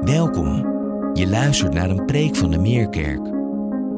Welkom. 0.00 0.56
Je 1.14 1.28
luistert 1.28 1.74
naar 1.74 1.90
een 1.90 2.04
preek 2.04 2.36
van 2.36 2.50
de 2.50 2.58
Meerkerk. 2.58 3.20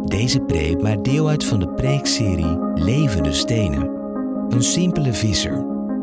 Deze 0.04 0.40
preek 0.40 0.82
maakt 0.82 1.04
deel 1.04 1.28
uit 1.28 1.44
van 1.44 1.60
de 1.60 1.68
preekserie 1.68 2.58
Levende 2.74 3.32
Stenen. 3.32 3.90
Een 4.48 4.62
simpele 4.62 5.12
visser, 5.12 5.52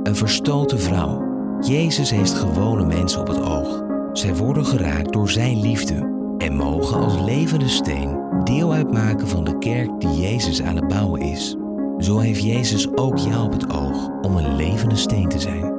een 0.04 0.16
verstoten 0.16 0.80
vrouw. 0.80 1.26
Jezus 1.60 2.10
heeft 2.10 2.34
gewone 2.34 2.86
mensen 2.86 3.20
op 3.20 3.28
het 3.28 3.42
oog. 3.42 3.84
Zij 4.14 4.36
worden 4.36 4.66
geraakt 4.66 5.14
door 5.14 5.30
zijn 5.30 5.62
liefde 5.62 5.96
en 6.38 6.56
mogen 6.56 6.98
als 6.98 7.20
levende 7.20 7.68
steen 7.68 8.20
deel 8.44 8.74
uitmaken 8.74 9.28
van 9.28 9.44
de 9.44 9.58
kerk 9.58 10.00
die 10.00 10.20
Jezus 10.20 10.62
aan 10.62 10.76
het 10.76 10.88
bouwen 10.88 11.22
is. 11.22 11.56
Zo 11.98 12.20
heeft 12.20 12.44
Jezus 12.44 12.88
ook 12.96 13.18
jou 13.18 13.46
op 13.46 13.52
het 13.52 13.74
oog 13.74 14.10
om 14.22 14.36
een 14.36 14.56
levende 14.56 14.96
steen 14.96 15.30
te 15.30 15.40
zijn. 15.40 15.76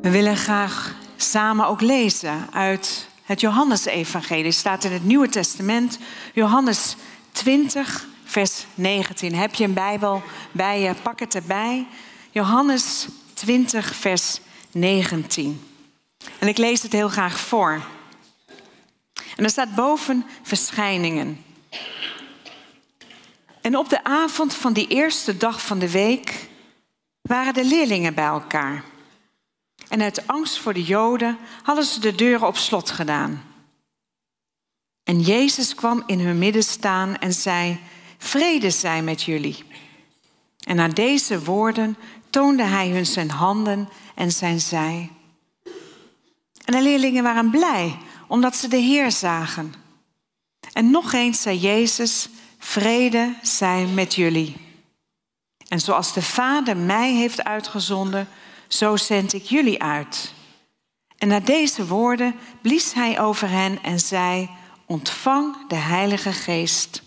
We 0.00 0.10
willen 0.10 0.36
graag 0.36 1.02
samen 1.16 1.66
ook 1.66 1.80
lezen 1.80 2.46
uit 2.52 3.08
het 3.24 3.40
Johannesevangelie. 3.40 4.52
staat 4.52 4.84
in 4.84 4.92
het 4.92 5.04
Nieuwe 5.04 5.28
Testament, 5.28 5.98
Johannes 6.32 6.96
20, 7.32 8.06
vers 8.24 8.66
19. 8.74 9.34
Heb 9.34 9.54
je 9.54 9.64
een 9.64 9.74
Bijbel 9.74 10.22
bij 10.52 10.80
je? 10.80 10.94
Pak 11.02 11.20
het 11.20 11.34
erbij. 11.34 11.86
Johannes 12.30 13.06
20, 13.34 13.94
vers 13.94 14.40
19. 14.70 15.64
En 16.38 16.48
ik 16.48 16.58
lees 16.58 16.82
het 16.82 16.92
heel 16.92 17.08
graag 17.08 17.38
voor. 17.38 17.82
En 19.36 19.44
er 19.44 19.50
staat 19.50 19.74
boven 19.74 20.26
verschijningen. 20.42 21.44
En 23.60 23.76
op 23.76 23.88
de 23.88 24.04
avond 24.04 24.54
van 24.54 24.72
die 24.72 24.86
eerste 24.86 25.36
dag 25.36 25.62
van 25.62 25.78
de 25.78 25.90
week 25.90 26.48
waren 27.20 27.54
de 27.54 27.64
leerlingen 27.64 28.14
bij 28.14 28.24
elkaar. 28.24 28.84
En 29.88 30.02
uit 30.02 30.26
angst 30.26 30.58
voor 30.58 30.74
de 30.74 30.82
Joden 30.82 31.38
hadden 31.62 31.84
ze 31.84 32.00
de 32.00 32.14
deuren 32.14 32.46
op 32.46 32.56
slot 32.56 32.90
gedaan. 32.90 33.42
En 35.02 35.20
Jezus 35.20 35.74
kwam 35.74 36.02
in 36.06 36.20
hun 36.20 36.38
midden 36.38 36.62
staan 36.62 37.16
en 37.18 37.32
zei: 37.32 37.80
Vrede 38.18 38.70
zij 38.70 39.02
met 39.02 39.22
jullie. 39.22 39.64
En 40.66 40.76
na 40.76 40.88
deze 40.88 41.44
woorden 41.44 41.96
toonde 42.30 42.62
hij 42.62 42.88
hun 42.88 43.06
zijn 43.06 43.30
handen 43.30 43.88
en 44.14 44.32
zijn 44.32 44.60
zij. 44.60 45.10
En 46.64 46.72
de 46.72 46.82
leerlingen 46.82 47.22
waren 47.22 47.50
blij 47.50 47.98
omdat 48.28 48.56
ze 48.56 48.68
de 48.68 48.76
Heer 48.76 49.12
zagen. 49.12 49.74
En 50.72 50.90
nog 50.90 51.12
eens 51.12 51.42
zei 51.42 51.58
Jezus: 51.58 52.28
Vrede 52.58 53.34
zij 53.42 53.86
met 53.86 54.14
jullie. 54.14 54.56
En 55.68 55.80
zoals 55.80 56.12
de 56.12 56.22
Vader 56.22 56.76
mij 56.76 57.12
heeft 57.12 57.44
uitgezonden, 57.44 58.28
zo 58.68 58.96
zend 58.96 59.32
ik 59.32 59.42
jullie 59.42 59.82
uit. 59.82 60.32
En 61.18 61.28
na 61.28 61.40
deze 61.40 61.86
woorden 61.86 62.34
blies 62.62 62.92
hij 62.92 63.20
over 63.20 63.48
hen 63.48 63.82
en 63.82 64.00
zei: 64.00 64.48
Ontvang 64.86 65.68
de 65.68 65.74
Heilige 65.74 66.32
Geest. 66.32 67.02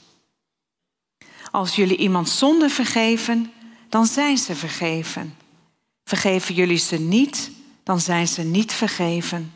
Als 1.51 1.75
jullie 1.75 1.97
iemand 1.97 2.29
zonde 2.29 2.69
vergeven, 2.69 3.51
dan 3.89 4.05
zijn 4.05 4.37
ze 4.37 4.55
vergeven. 4.55 5.37
Vergeven 6.03 6.55
jullie 6.55 6.77
ze 6.77 6.99
niet, 6.99 7.51
dan 7.83 7.99
zijn 7.99 8.27
ze 8.27 8.41
niet 8.41 8.73
vergeven. 8.73 9.53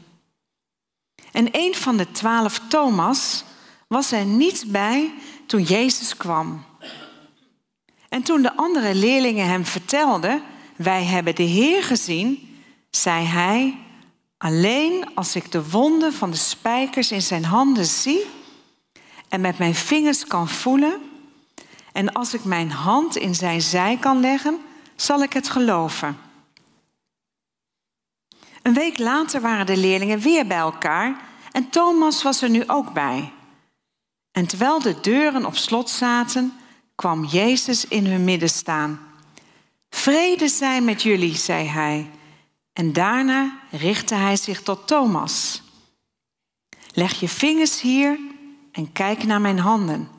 En 1.32 1.48
een 1.52 1.76
van 1.76 1.98
de 1.98 2.12
twaalf, 2.12 2.62
Thomas, 2.68 3.44
was 3.88 4.12
er 4.12 4.26
niet 4.26 4.66
bij 4.68 5.14
toen 5.46 5.64
Jezus 5.64 6.18
kwam. 6.18 6.66
En 8.10 8.24
toen 8.24 8.42
de 8.42 8.56
andere 8.56 8.96
leerlingen 8.96 9.48
hem 9.48 9.66
vertelden 9.66 10.44
wij 10.84 11.04
hebben 11.04 11.36
de 11.36 11.44
Heer 11.44 11.84
gezien, 11.84 12.58
zei 12.90 13.26
hij, 13.26 13.78
alleen 14.38 15.16
als 15.16 15.36
ik 15.36 15.52
de 15.52 15.70
wonden 15.70 16.14
van 16.14 16.32
de 16.32 16.38
spijkers 16.38 17.12
in 17.12 17.22
zijn 17.22 17.46
handen 17.46 17.86
zie 17.86 18.26
en 19.30 19.42
met 19.42 19.58
mijn 19.58 19.76
vingers 19.76 20.26
kan 20.26 20.50
voelen 20.50 21.02
en 21.92 22.14
als 22.14 22.34
ik 22.34 22.44
mijn 22.44 22.72
hand 22.72 23.16
in 23.16 23.36
zijn 23.36 23.62
zij 23.62 23.98
kan 24.00 24.20
leggen, 24.20 24.58
zal 24.96 25.24
ik 25.24 25.34
het 25.34 25.50
geloven. 25.50 26.18
Een 28.62 28.74
week 28.74 28.98
later 28.98 29.42
waren 29.42 29.66
de 29.66 29.78
leerlingen 29.78 30.20
weer 30.20 30.48
bij 30.48 30.58
elkaar 30.58 31.22
en 31.52 31.70
Thomas 31.70 32.24
was 32.24 32.42
er 32.42 32.50
nu 32.50 32.64
ook 32.68 32.94
bij. 32.94 33.32
En 34.32 34.48
terwijl 34.48 34.82
de 34.82 35.00
deuren 35.02 35.46
op 35.46 35.56
slot 35.56 35.90
zaten, 35.90 36.54
kwam 36.96 37.26
Jezus 37.26 37.88
in 37.88 38.06
hun 38.06 38.24
midden 38.24 38.50
staan. 38.50 39.11
Vrede 39.92 40.48
zij 40.48 40.82
met 40.82 41.02
jullie, 41.02 41.36
zei 41.36 41.68
hij. 41.68 42.10
En 42.74 42.94
daarna 42.94 43.60
richtte 43.72 44.16
hij 44.16 44.36
zich 44.36 44.62
tot 44.62 44.88
Thomas. 44.88 45.62
Leg 46.94 47.20
je 47.20 47.30
vingers 47.30 47.82
hier 47.82 48.20
en 48.72 48.92
kijk 48.92 49.24
naar 49.24 49.42
mijn 49.42 49.60
handen. 49.60 50.10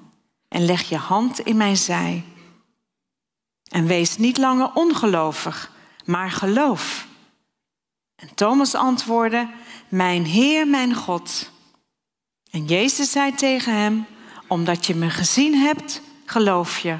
En 0.48 0.64
leg 0.64 0.88
je 0.88 0.96
hand 0.96 1.40
in 1.40 1.56
mijn 1.56 1.76
zij. 1.76 2.24
En 3.70 3.86
wees 3.86 4.16
niet 4.16 4.38
langer 4.38 4.70
ongelovig, 4.74 5.72
maar 6.04 6.30
geloof. 6.30 7.06
En 8.16 8.34
Thomas 8.34 8.74
antwoordde: 8.74 9.48
Mijn 9.88 10.24
Heer, 10.24 10.68
mijn 10.68 10.94
God. 10.94 11.50
En 12.50 12.64
Jezus 12.64 13.10
zei 13.10 13.34
tegen 13.34 13.74
hem: 13.74 14.06
Omdat 14.46 14.86
je 14.86 14.94
me 14.94 15.10
gezien 15.10 15.54
hebt, 15.54 16.00
geloof 16.24 16.78
je. 16.78 16.98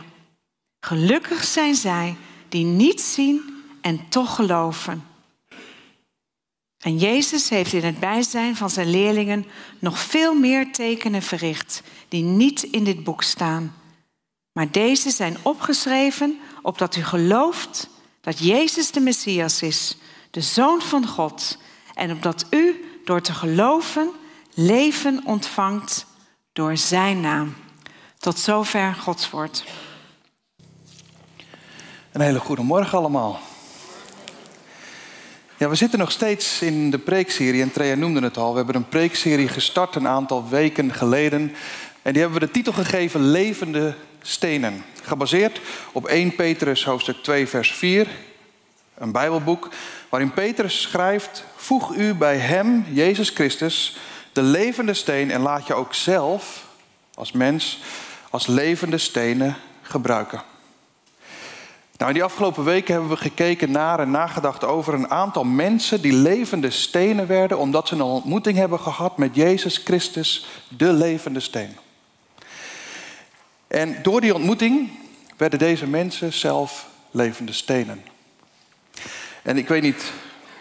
Gelukkig 0.80 1.44
zijn 1.44 1.74
zij 1.74 2.16
die 2.52 2.64
niet 2.64 3.00
zien 3.00 3.62
en 3.80 4.08
toch 4.08 4.34
geloven. 4.34 5.06
En 6.78 6.98
Jezus 6.98 7.48
heeft 7.48 7.72
in 7.72 7.84
het 7.84 8.00
bijzijn 8.00 8.56
van 8.56 8.70
zijn 8.70 8.90
leerlingen 8.90 9.46
nog 9.78 9.98
veel 9.98 10.34
meer 10.34 10.72
tekenen 10.72 11.22
verricht 11.22 11.82
die 12.08 12.22
niet 12.22 12.62
in 12.62 12.84
dit 12.84 13.04
boek 13.04 13.22
staan. 13.22 13.74
Maar 14.52 14.70
deze 14.70 15.10
zijn 15.10 15.36
opgeschreven 15.42 16.40
opdat 16.62 16.96
u 16.96 17.02
gelooft 17.02 17.88
dat 18.20 18.38
Jezus 18.38 18.90
de 18.90 19.00
Messias 19.00 19.62
is, 19.62 19.96
de 20.30 20.40
Zoon 20.40 20.82
van 20.82 21.06
God, 21.06 21.58
en 21.94 22.10
opdat 22.10 22.46
u 22.50 22.84
door 23.04 23.20
te 23.20 23.32
geloven 23.32 24.10
leven 24.54 25.20
ontvangt 25.24 26.06
door 26.52 26.76
Zijn 26.76 27.20
naam. 27.20 27.54
Tot 28.18 28.38
zover 28.38 28.94
Gods 28.94 29.30
woord. 29.30 29.64
Een 32.12 32.20
hele 32.20 32.38
goede 32.38 32.62
morgen 32.62 32.98
allemaal. 32.98 33.40
Ja, 35.56 35.68
we 35.68 35.74
zitten 35.74 35.98
nog 35.98 36.10
steeds 36.10 36.62
in 36.62 36.90
de 36.90 36.98
preekserie 36.98 37.62
en 37.62 37.72
Trea 37.72 37.94
noemde 37.94 38.20
het 38.20 38.36
al. 38.36 38.50
We 38.50 38.56
hebben 38.56 38.74
een 38.74 38.88
preekserie 38.88 39.48
gestart 39.48 39.94
een 39.94 40.08
aantal 40.08 40.48
weken 40.48 40.94
geleden. 40.94 41.54
En 42.02 42.12
die 42.12 42.22
hebben 42.22 42.40
we 42.40 42.46
de 42.46 42.52
titel 42.52 42.72
gegeven 42.72 43.20
Levende 43.20 43.94
Stenen. 44.22 44.84
Gebaseerd 45.02 45.60
op 45.92 46.06
1 46.06 46.34
Petrus 46.34 46.84
hoofdstuk 46.84 47.16
2 47.22 47.48
vers 47.48 47.72
4. 47.72 48.06
Een 48.94 49.12
bijbelboek 49.12 49.68
waarin 50.08 50.32
Petrus 50.32 50.82
schrijft... 50.82 51.44
Voeg 51.56 51.94
u 51.94 52.14
bij 52.14 52.36
hem, 52.36 52.86
Jezus 52.90 53.28
Christus, 53.30 53.96
de 54.32 54.42
levende 54.42 54.94
steen... 54.94 55.30
en 55.30 55.40
laat 55.40 55.66
je 55.66 55.74
ook 55.74 55.94
zelf, 55.94 56.66
als 57.14 57.32
mens, 57.32 57.80
als 58.30 58.46
levende 58.46 58.98
stenen 58.98 59.56
gebruiken. 59.82 60.51
Nou, 61.96 62.10
in 62.10 62.14
die 62.14 62.24
afgelopen 62.24 62.64
weken 62.64 62.92
hebben 62.92 63.10
we 63.10 63.16
gekeken 63.16 63.70
naar 63.70 64.00
en 64.00 64.10
nagedacht 64.10 64.64
over 64.64 64.94
een 64.94 65.10
aantal 65.10 65.44
mensen 65.44 66.00
die 66.00 66.12
levende 66.12 66.70
stenen 66.70 67.26
werden, 67.26 67.58
omdat 67.58 67.88
ze 67.88 67.94
een 67.94 68.02
ontmoeting 68.02 68.56
hebben 68.56 68.80
gehad 68.80 69.18
met 69.18 69.34
Jezus 69.34 69.76
Christus, 69.76 70.46
de 70.68 70.92
levende 70.92 71.40
steen. 71.40 71.76
En 73.66 74.02
door 74.02 74.20
die 74.20 74.34
ontmoeting 74.34 74.90
werden 75.36 75.58
deze 75.58 75.86
mensen 75.86 76.32
zelf 76.32 76.86
levende 77.10 77.52
stenen. 77.52 78.04
En 79.42 79.56
ik 79.56 79.68
weet 79.68 79.82
niet 79.82 80.12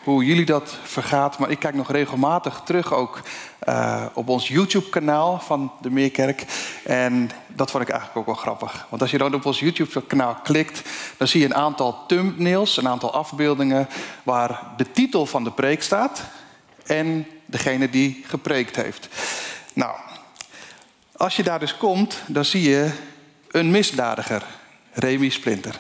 hoe 0.04 0.26
jullie 0.26 0.46
dat 0.46 0.78
vergaat. 0.84 1.38
Maar 1.38 1.50
ik 1.50 1.60
kijk 1.60 1.76
nog 1.76 1.92
regelmatig 1.92 2.62
terug 2.66 2.94
ook 2.94 3.22
uh, 3.68 4.06
op 4.14 4.30
ons 4.30 4.48
YouTube-kanaal 4.48 5.40
van 5.40 5.72
de 5.82 5.90
Meerkerk. 5.90 6.46
En 6.84 7.30
dat 7.48 7.72
vond 7.72 7.84
ik 7.84 7.90
eigenlijk 7.90 8.20
ook 8.20 8.26
wel 8.26 8.44
grappig. 8.44 8.86
Want 8.90 9.02
als 9.02 9.12
je 9.12 9.18
dan 9.18 9.34
op 9.34 9.46
ons 9.46 9.60
YouTube-kanaal 9.60 10.36
klikt, 10.44 10.82
dan 11.18 11.28
zie 11.28 11.40
je 11.40 11.46
een 11.46 11.56
aantal 11.56 12.06
thumbnails, 12.08 12.78
een 12.78 12.88
aantal 12.88 13.14
afbeeldingen 13.14 13.88
waar 14.24 14.64
de 14.78 14.92
titel 14.92 15.26
van 15.26 15.44
de 15.44 15.52
preek 15.52 15.84
staat 15.84 16.24
en 16.86 17.28
degene 17.46 17.90
die 17.90 18.24
gepreekt 18.28 18.76
heeft. 18.76 19.08
Nou, 19.74 19.96
als 21.16 21.36
je 21.36 21.44
daar 21.44 21.60
dus 21.60 21.78
komt, 21.78 22.18
dan 22.28 22.46
zie 22.46 22.70
je 22.70 22.92
een 23.52 23.72
misdadiger, 23.72 24.44
Remy 24.92 25.30
Splinter. 25.30 25.80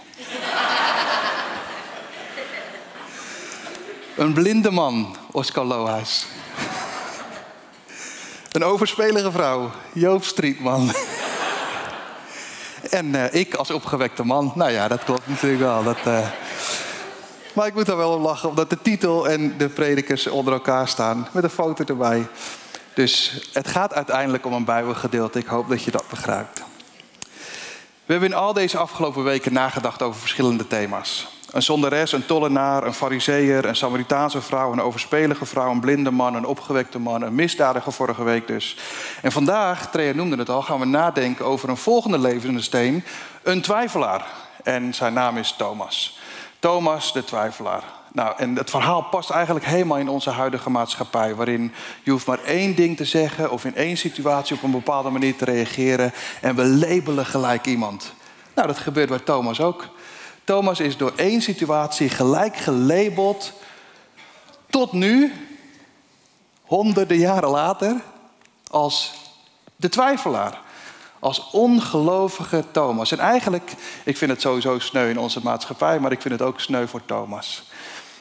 Een 4.22 4.34
blinde 4.34 4.72
man, 4.72 5.16
Oscar 5.32 5.66
Lohuis. 5.66 6.26
Een 8.52 8.64
overspelige 8.64 9.32
vrouw, 9.32 9.72
Joop 9.94 10.24
Strietman. 10.24 10.92
en 12.90 13.06
uh, 13.06 13.34
ik 13.34 13.54
als 13.54 13.72
opgewekte 13.72 14.24
man, 14.24 14.52
nou 14.56 14.72
ja, 14.72 14.88
dat 14.88 15.04
klopt 15.04 15.28
natuurlijk 15.28 15.62
wel. 15.62 15.84
Dat, 15.84 15.98
uh... 16.08 16.28
Maar 17.54 17.68
ik 17.68 17.74
moet 17.74 17.88
er 17.88 17.98
wel 17.98 18.14
om 18.14 18.22
lachen, 18.22 18.50
omdat 18.50 18.70
de 18.70 18.82
titel 18.82 19.30
en 19.30 19.58
de 19.58 19.70
predikers 19.70 20.28
onder 20.28 20.54
elkaar 20.54 20.88
staan. 20.88 21.28
Met 21.32 21.44
een 21.44 21.50
foto 21.50 21.84
erbij. 21.84 22.28
Dus 22.94 23.42
het 23.54 23.68
gaat 23.68 23.94
uiteindelijk 23.94 24.46
om 24.46 24.54
een 24.54 24.66
Bijbelgedeelte. 24.66 25.40
Ik 25.40 25.48
hoop 25.48 25.70
dat 25.70 25.84
je 25.84 25.92
dat 25.92 26.08
begrijpt. 26.10 26.64
We 28.06 28.12
hebben 28.18 28.30
in 28.30 28.36
al 28.36 28.54
deze 28.54 28.78
afgelopen 28.78 29.24
weken 29.24 29.54
nagedacht 29.54 30.02
over 30.02 30.20
verschillende 30.20 30.68
thema's. 30.68 31.28
Een 31.52 31.62
zonderes, 31.62 32.12
een 32.12 32.26
tollenaar, 32.26 32.84
een 32.84 32.94
fariseer, 32.94 33.66
een 33.66 33.76
Samaritaanse 33.76 34.42
vrouw, 34.42 34.72
een 34.72 34.82
overspelige 34.82 35.46
vrouw, 35.46 35.72
een 35.72 35.80
blinde 35.80 36.12
man, 36.12 36.36
een 36.36 36.46
opgewekte 36.46 37.00
man, 37.00 37.22
een 37.22 37.36
misdadiger 37.36 37.92
vorige 37.92 38.24
week 38.24 38.48
dus. 38.48 38.78
En 39.22 39.32
vandaag, 39.32 39.92
Trea 39.92 40.14
noemde 40.14 40.36
het 40.36 40.50
al, 40.50 40.62
gaan 40.62 40.80
we 40.80 40.86
nadenken 40.86 41.46
over 41.46 41.70
een 41.70 41.78
volgende 41.78 42.18
levende 42.18 42.62
steen, 42.62 43.04
een 43.44 43.62
twijfelaar. 43.62 44.26
En 44.64 44.94
zijn 44.94 45.14
naam 45.14 45.38
is 45.38 45.56
Thomas. 45.58 46.20
Thomas 46.60 47.14
de 47.14 47.24
twijfelaar. 47.24 47.84
Nou, 48.14 48.34
en 48.38 48.56
het 48.56 48.70
verhaal 48.70 49.02
past 49.02 49.30
eigenlijk 49.30 49.66
helemaal 49.66 49.98
in 49.98 50.10
onze 50.10 50.30
huidige 50.30 50.70
maatschappij, 50.70 51.36
waarin 51.36 51.74
je 52.04 52.12
hoeft 52.12 52.28
maar 52.28 52.44
één 52.44 52.76
ding 52.76 52.98
te 52.98 53.06
zeggen 53.06 53.52
of 53.52 53.66
in 53.66 53.76
één 53.76 53.98
situatie 53.98 54.56
op 54.56 54.64
een 54.64 54.72
bepaalde 54.72 55.10
manier 55.10 55.36
te 55.36 55.46
reageren 55.46 56.14
en 56.42 56.56
we 56.56 56.66
labelen 56.66 57.26
gelijk 57.26 57.66
iemand. 57.66 58.14
Nou, 58.56 58.68
dat 58.68 58.78
gebeurt 58.78 59.10
bij 59.10 59.20
Thomas 59.20 59.62
ook. 59.62 59.90
Thomas 60.44 60.80
is 60.80 60.98
door 60.98 61.14
één 61.16 61.42
situatie 61.42 62.10
gelijk 62.10 62.58
gelabeld 62.58 63.54
tot 64.70 64.92
nu, 64.92 65.34
honderden 66.62 67.18
jaren 67.18 67.50
later, 67.50 67.96
als 68.70 69.14
de 69.76 69.90
twijfelaar. 69.90 70.62
Als 71.20 71.50
ongelovige 71.52 72.64
Thomas. 72.72 73.12
En 73.12 73.20
eigenlijk, 73.20 73.74
ik 74.04 74.18
vind 74.18 74.32
het 74.32 74.42
sowieso 74.42 74.80
sneu 74.80 75.10
in 75.10 75.20
onze 75.20 75.40
maatschappij, 75.44 76.00
maar 76.00 76.12
ik 76.12 76.22
vind 76.22 76.34
het 76.34 76.48
ook 76.48 76.60
sneu 76.60 76.88
voor 76.88 77.06
Thomas. 77.06 77.64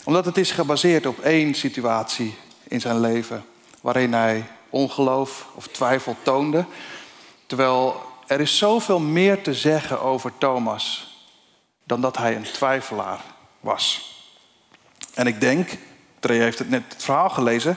Omdat 0.04 0.24
het 0.24 0.36
is 0.36 0.50
gebaseerd 0.50 1.06
op 1.06 1.18
één 1.18 1.54
situatie 1.54 2.36
in 2.68 2.80
zijn 2.80 3.00
leven, 3.00 3.44
waarin 3.80 4.12
hij 4.12 4.46
ongeloof 4.70 5.46
of 5.54 5.66
twijfel 5.66 6.16
toonde. 6.22 6.64
Terwijl 7.46 8.02
er 8.26 8.40
is 8.40 8.58
zoveel 8.58 8.98
meer 8.98 9.42
te 9.42 9.54
zeggen 9.54 10.00
over 10.00 10.32
Thomas 10.38 11.09
dan 11.90 12.00
dat 12.00 12.16
hij 12.16 12.36
een 12.36 12.42
twijfelaar 12.42 13.20
was. 13.60 14.14
En 15.14 15.26
ik 15.26 15.40
denk, 15.40 15.78
Trey 16.20 16.38
heeft 16.38 16.58
het 16.58 16.70
net 16.70 16.82
het 16.88 17.02
verhaal 17.02 17.30
gelezen. 17.30 17.76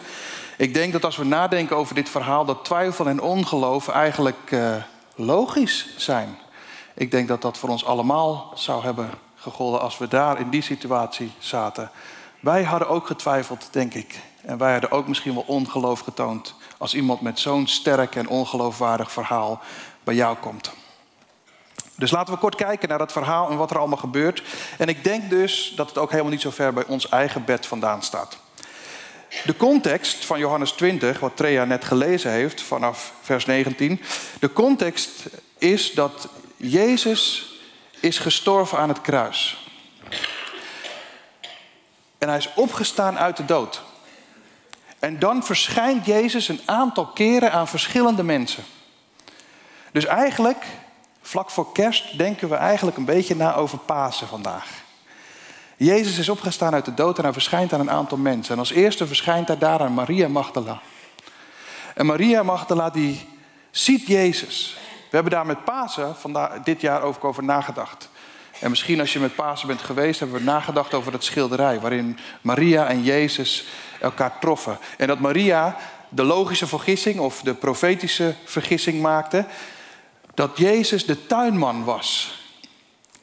Ik 0.58 0.74
denk 0.74 0.94
dat 0.94 1.06
als 1.06 1.18
we 1.18 1.24
nadenken 1.24 1.76
over 1.76 1.96
dit 1.96 2.10
verhaal, 2.10 2.46
dat 2.46 2.66
twijfel 2.66 3.08
en 3.08 3.22
ongeloof 3.22 3.88
eigenlijk 3.88 4.52
uh, 4.52 4.76
logisch 5.16 5.88
zijn. 5.98 6.38
Ik 6.94 7.12
denk 7.12 7.28
dat 7.28 7.42
dat 7.42 7.58
voor 7.58 7.70
ons 7.70 7.86
allemaal 7.86 8.52
zou 8.56 8.84
hebben 8.84 9.10
gegolden 9.36 9.82
als 9.82 9.98
we 9.98 10.08
daar 10.08 10.40
in 10.40 10.50
die 10.50 10.62
situatie 10.62 11.32
zaten. 11.38 11.92
Wij 12.40 12.64
hadden 12.64 12.90
ook 12.90 13.08
getwijfeld, 13.08 13.68
denk 13.72 13.94
ik. 13.94 14.20
En 14.42 14.58
wij 14.58 14.72
hadden 14.72 14.92
ook 14.92 15.08
misschien 15.08 15.34
wel 15.34 15.46
ongeloof 15.48 16.00
getoond 16.00 16.56
als 16.78 16.94
iemand 16.94 17.22
met 17.22 17.40
zo'n 17.40 17.68
sterk 17.68 18.16
en 18.16 18.28
ongeloofwaardig 18.28 19.12
verhaal 19.12 19.62
bij 20.04 20.16
jou 20.16 20.38
komt. 20.38 20.83
Dus 21.96 22.12
laten 22.12 22.34
we 22.34 22.40
kort 22.40 22.56
kijken 22.56 22.90
naar 22.90 22.98
dat 22.98 23.12
verhaal 23.12 23.50
en 23.50 23.58
wat 23.58 23.72
er 23.72 23.78
allemaal 23.78 23.98
gebeurt. 23.98 24.44
En 24.78 24.88
ik 24.88 25.04
denk 25.04 25.30
dus 25.30 25.74
dat 25.76 25.88
het 25.88 25.98
ook 25.98 26.10
helemaal 26.12 26.32
niet 26.32 26.42
zo 26.42 26.50
ver 26.50 26.74
bij 26.74 26.86
ons 26.86 27.10
eigen 27.10 27.46
bed 27.46 27.66
vandaan 27.66 28.04
staat. 28.04 28.38
De 29.46 29.58
context 29.58 30.26
van 30.26 30.40
Johannes 30.40 30.72
20, 30.72 31.20
wat 31.20 31.38
Trea 31.38 31.66
net 31.66 31.86
gelezen 31.86 32.32
heeft 32.32 32.62
vanaf 32.62 33.14
vers 33.22 33.46
19. 33.46 34.02
De 34.40 34.54
context 34.54 35.12
is 35.58 35.92
dat 35.92 36.28
Jezus 36.58 37.52
is 38.00 38.20
gestorven 38.20 38.78
aan 38.78 38.90
het 38.90 39.02
kruis. 39.02 39.68
En 42.18 42.28
hij 42.28 42.38
is 42.38 42.50
opgestaan 42.56 43.20
uit 43.20 43.38
de 43.38 43.46
dood. 43.46 43.82
En 45.00 45.20
dan 45.20 45.44
verschijnt 45.44 46.06
Jezus 46.06 46.48
een 46.48 46.62
aantal 46.66 47.06
keren 47.06 47.52
aan 47.52 47.68
verschillende 47.68 48.24
mensen. 48.24 48.64
Dus 49.92 50.06
eigenlijk 50.06 50.66
Vlak 51.26 51.50
voor 51.50 51.72
kerst 51.72 52.18
denken 52.18 52.50
we 52.50 52.56
eigenlijk 52.56 52.98
een 52.98 53.06
beetje 53.06 53.36
na 53.36 53.56
over 53.56 53.78
Pasen 53.78 54.28
vandaag. 54.28 54.68
Jezus 55.78 56.18
is 56.18 56.30
opgestaan 56.30 56.74
uit 56.74 56.86
de 56.86 56.94
dood 56.94 57.18
en 57.18 57.24
hij 57.24 57.34
verschijnt 57.34 57.74
aan 57.74 57.80
een 57.80 57.92
aantal 57.92 58.18
mensen. 58.18 58.54
En 58.54 58.60
als 58.60 58.72
eerste 58.72 59.08
verschijnt 59.08 59.48
hij 59.48 59.58
daar 59.58 59.80
aan 59.80 59.94
Maria 59.94 60.28
Magdala. 60.28 60.82
En 61.96 62.06
Maria 62.06 62.44
Magdala 62.44 62.90
die 62.90 63.28
ziet 63.72 64.08
Jezus. 64.08 64.78
We 65.10 65.16
hebben 65.16 65.32
daar 65.32 65.46
met 65.46 65.64
Pasen 65.64 66.16
vandaag, 66.16 66.60
dit 66.64 66.82
jaar 66.82 67.02
ook 67.02 67.24
over 67.24 67.44
nagedacht. 67.44 68.10
En 68.60 68.70
misschien 68.70 69.00
als 69.00 69.14
je 69.14 69.20
met 69.20 69.36
Pasen 69.36 69.68
bent 69.68 69.82
geweest, 69.82 70.20
hebben 70.20 70.38
we 70.38 70.44
nagedacht 70.44 70.94
over 70.94 71.14
het 71.14 71.24
schilderij. 71.24 71.80
Waarin 71.80 72.18
Maria 72.42 72.88
en 72.88 73.04
Jezus 73.04 73.66
elkaar 74.00 74.40
troffen. 74.40 74.78
En 74.98 75.08
dat 75.08 75.20
Maria 75.20 75.78
de 76.10 76.24
logische 76.24 76.68
vergissing 76.68 77.20
of 77.20 77.42
de 77.42 77.54
profetische 77.54 78.36
vergissing 78.46 79.02
maakte 79.02 79.46
dat 80.34 80.58
Jezus 80.58 81.06
de 81.06 81.26
tuinman 81.26 81.84
was. 81.84 82.38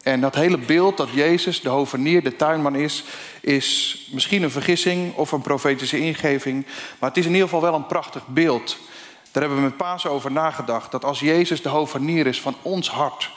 En 0.02 0.20
dat 0.20 0.34
hele 0.34 0.58
beeld 0.58 0.96
dat 0.96 1.08
Jezus, 1.12 1.60
de 1.60 1.68
hovenier, 1.68 2.22
de 2.22 2.36
tuinman 2.36 2.74
is, 2.74 3.04
is 3.40 3.96
misschien 4.12 4.42
een 4.42 4.50
vergissing 4.50 5.14
of 5.14 5.32
een 5.32 5.40
profetische 5.40 5.98
ingeving. 5.98 6.66
Maar 6.98 7.08
het 7.08 7.18
is 7.18 7.24
in 7.24 7.32
ieder 7.32 7.48
geval 7.48 7.62
wel 7.62 7.74
een 7.74 7.86
prachtig 7.86 8.26
beeld. 8.26 8.76
Daar 9.32 9.42
hebben 9.42 9.60
we 9.60 9.68
met 9.68 9.76
Pasen 9.76 10.10
over 10.10 10.32
nagedacht. 10.32 10.90
Dat 10.90 11.04
als 11.04 11.20
Jezus 11.20 11.62
de 11.62 11.68
hovenier 11.68 12.26
is 12.26 12.40
van 12.40 12.54
ons 12.62 12.90
hart, 12.90 13.30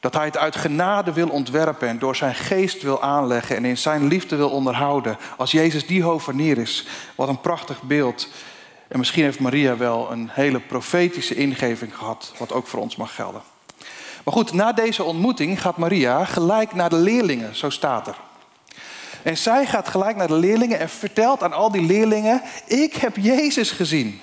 dat 0.00 0.14
hij 0.14 0.24
het 0.24 0.36
uit 0.36 0.56
genade 0.56 1.12
wil 1.12 1.28
ontwerpen 1.28 1.88
en 1.88 1.98
door 1.98 2.16
zijn 2.16 2.34
geest 2.34 2.82
wil 2.82 3.02
aanleggen 3.02 3.56
en 3.56 3.64
in 3.64 3.78
zijn 3.78 4.06
liefde 4.06 4.36
wil 4.36 4.50
onderhouden. 4.50 5.18
Als 5.36 5.50
Jezus 5.50 5.86
die 5.86 6.02
hovenier 6.02 6.58
is, 6.58 6.86
wat 7.14 7.28
een 7.28 7.40
prachtig 7.40 7.82
beeld. 7.82 8.28
En 8.88 8.98
misschien 8.98 9.22
heeft 9.22 9.38
Maria 9.38 9.76
wel 9.76 10.12
een 10.12 10.28
hele 10.32 10.60
profetische 10.60 11.34
ingeving 11.34 11.96
gehad, 11.96 12.32
wat 12.38 12.52
ook 12.52 12.66
voor 12.66 12.80
ons 12.80 12.96
mag 12.96 13.14
gelden. 13.14 13.42
Maar 14.24 14.34
goed, 14.34 14.52
na 14.52 14.72
deze 14.72 15.04
ontmoeting 15.04 15.60
gaat 15.60 15.76
Maria 15.76 16.24
gelijk 16.24 16.74
naar 16.74 16.88
de 16.88 16.96
leerlingen, 16.96 17.56
zo 17.56 17.70
staat 17.70 18.06
er. 18.06 18.16
En 19.22 19.36
zij 19.36 19.66
gaat 19.66 19.88
gelijk 19.88 20.16
naar 20.16 20.26
de 20.26 20.34
leerlingen 20.34 20.78
en 20.78 20.88
vertelt 20.88 21.42
aan 21.42 21.52
al 21.52 21.70
die 21.70 21.82
leerlingen: 21.82 22.42
Ik 22.66 22.94
heb 22.94 23.16
Jezus 23.16 23.70
gezien. 23.70 24.20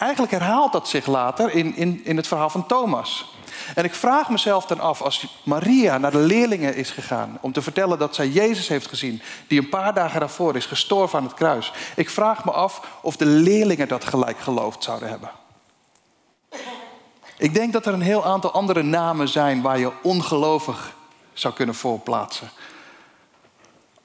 Eigenlijk 0.00 0.32
herhaalt 0.32 0.72
dat 0.72 0.88
zich 0.88 1.06
later 1.06 1.54
in, 1.54 1.76
in, 1.76 2.00
in 2.04 2.16
het 2.16 2.26
verhaal 2.26 2.50
van 2.50 2.66
Thomas. 2.66 3.34
En 3.74 3.84
ik 3.84 3.94
vraag 3.94 4.28
mezelf 4.28 4.66
dan 4.66 4.80
af, 4.80 5.02
als 5.02 5.40
Maria 5.42 5.98
naar 5.98 6.10
de 6.10 6.18
leerlingen 6.18 6.74
is 6.74 6.90
gegaan 6.90 7.38
om 7.40 7.52
te 7.52 7.62
vertellen 7.62 7.98
dat 7.98 8.14
zij 8.14 8.28
Jezus 8.28 8.68
heeft 8.68 8.86
gezien, 8.86 9.22
die 9.46 9.60
een 9.60 9.68
paar 9.68 9.94
dagen 9.94 10.20
daarvoor 10.20 10.56
is 10.56 10.66
gestorven 10.66 11.18
aan 11.18 11.24
het 11.24 11.34
kruis. 11.34 11.72
Ik 11.96 12.10
vraag 12.10 12.44
me 12.44 12.50
af 12.50 12.98
of 13.02 13.16
de 13.16 13.26
leerlingen 13.26 13.88
dat 13.88 14.04
gelijk 14.04 14.38
geloofd 14.38 14.84
zouden 14.84 15.08
hebben. 15.08 15.30
Ik 17.36 17.54
denk 17.54 17.72
dat 17.72 17.86
er 17.86 17.92
een 17.92 18.00
heel 18.00 18.24
aantal 18.24 18.52
andere 18.52 18.82
namen 18.82 19.28
zijn 19.28 19.62
waar 19.62 19.78
je 19.78 19.92
ongelovig 20.02 20.94
zou 21.32 21.54
kunnen 21.54 21.74
voorplaatsen. 21.74 22.50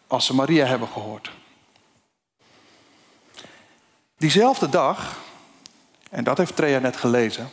Als 0.07 0.25
ze 0.25 0.35
Maria 0.35 0.65
hebben 0.65 0.87
gehoord. 0.87 1.31
Diezelfde 4.17 4.69
dag, 4.69 5.23
en 6.09 6.23
dat 6.23 6.37
heeft 6.37 6.55
Trea 6.55 6.79
net 6.79 6.97
gelezen, 6.97 7.49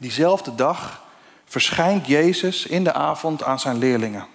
Diezelfde 0.00 0.54
dag 0.54 1.02
verschijnt 1.44 2.06
Jezus 2.06 2.66
in 2.66 2.84
de 2.84 2.92
avond 2.92 3.42
aan 3.42 3.60
zijn 3.60 3.78
leerlingen. 3.78 4.26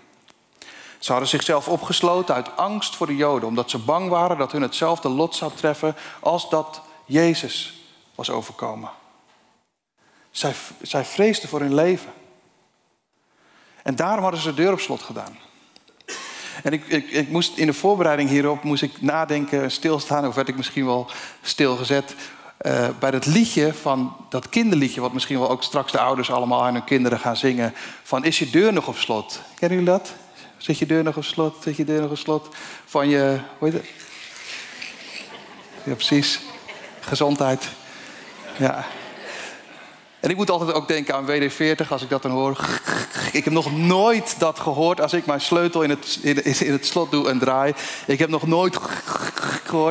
Ze 1.00 1.12
hadden 1.12 1.30
zichzelf 1.30 1.68
opgesloten 1.68 2.36
uit 2.36 2.58
angst 2.58 2.96
voor 2.96 3.08
de 3.08 3.16
Joden, 3.16 3.48
omdat 3.48 3.70
ze 3.70 3.78
bang 3.78 4.10
waren 4.10 4.38
dat 4.38 4.52
hun 4.52 4.62
hetzelfde 4.62 5.10
lot 5.10 5.36
zou 5.36 5.52
treffen 5.56 5.96
als 6.20 6.50
dat 6.50 6.82
Jezus 7.06 7.82
was 8.16 8.30
overkomen. 8.30 8.90
Zij, 10.32 10.54
zij 10.82 11.06
vreesden 11.06 11.50
voor 11.50 11.60
hun 11.60 11.76
leven. 11.76 12.14
En 13.84 13.96
daarom 13.96 14.24
hadden 14.24 14.42
ze 14.42 14.50
de 14.50 14.62
deur 14.62 14.72
op 14.72 14.80
slot 14.80 15.02
gedaan. 15.02 15.38
En 16.64 16.74
ik, 16.74 16.88
ik, 16.88 17.10
ik, 17.10 17.30
moest 17.30 17.58
in 17.58 17.66
de 17.66 17.74
voorbereiding 17.74 18.30
hierop 18.30 18.64
moest 18.64 18.84
ik 18.84 19.02
nadenken, 19.02 19.72
stilstaan, 19.72 20.28
of 20.28 20.36
werd 20.36 20.48
ik 20.48 20.58
misschien 20.58 20.86
wel 20.86 21.10
stilgezet 21.42 22.16
uh, 22.66 22.88
bij 23.00 23.12
dat 23.12 23.26
liedje 23.26 23.74
van 23.74 24.16
dat 24.30 24.50
kinderliedje, 24.50 25.02
wat 25.02 25.14
misschien 25.14 25.40
wel 25.40 25.50
ook 25.50 25.64
straks 25.64 25.92
de 25.92 26.00
ouders 26.00 26.32
allemaal 26.32 26.64
aan 26.64 26.74
hun 26.74 26.84
kinderen 26.84 27.20
gaan 27.20 27.38
zingen. 27.38 27.74
Van 28.04 28.24
is 28.24 28.40
je 28.40 28.50
deur 28.50 28.74
nog 28.74 28.88
op 28.88 28.98
slot? 28.98 29.42
Kennen 29.56 29.78
jullie 29.78 29.94
dat? 29.94 30.14
Zit 30.58 30.78
je 30.78 30.86
deur 30.86 31.04
nog 31.04 31.18
op 31.18 31.24
slot? 31.24 31.56
Zit 31.64 31.76
je 31.76 31.86
deur 31.86 32.02
nog 32.02 32.10
op 32.10 32.18
slot? 32.18 32.56
Van 32.86 33.10
je, 33.10 33.40
hoe 33.58 33.70
heet 33.70 33.78
het? 33.78 33.90
Ja, 35.84 35.94
precies. 35.94 36.40
Gezondheid. 37.00 37.68
Ja. 38.58 38.86
En 40.20 40.30
ik 40.30 40.36
moet 40.36 40.50
altijd 40.50 40.74
ook 40.74 40.88
denken 40.88 41.16
aan 41.16 41.26
WD-40 41.26 41.88
als 41.90 42.02
ik 42.02 42.10
dat 42.10 42.22
dan 42.22 42.32
hoor. 42.32 42.58
Ik 43.32 43.44
heb 43.44 43.54
nog 43.54 43.78
nooit 43.78 44.36
dat 44.40 44.60
gehoord 44.60 45.02
als 45.02 45.14
ik 45.14 45.26
mijn 45.26 45.42
sleutel 45.42 45.82
in 45.82 45.90
het, 45.90 46.20
in, 46.22 46.72
het 46.72 46.86
slot 46.86 47.12
doe 47.12 47.30
en 47.30 47.40
draai. 47.40 47.74
Ik 48.06 48.20
heb 48.20 48.30
nog 48.30 48.48
nooit 48.48 48.78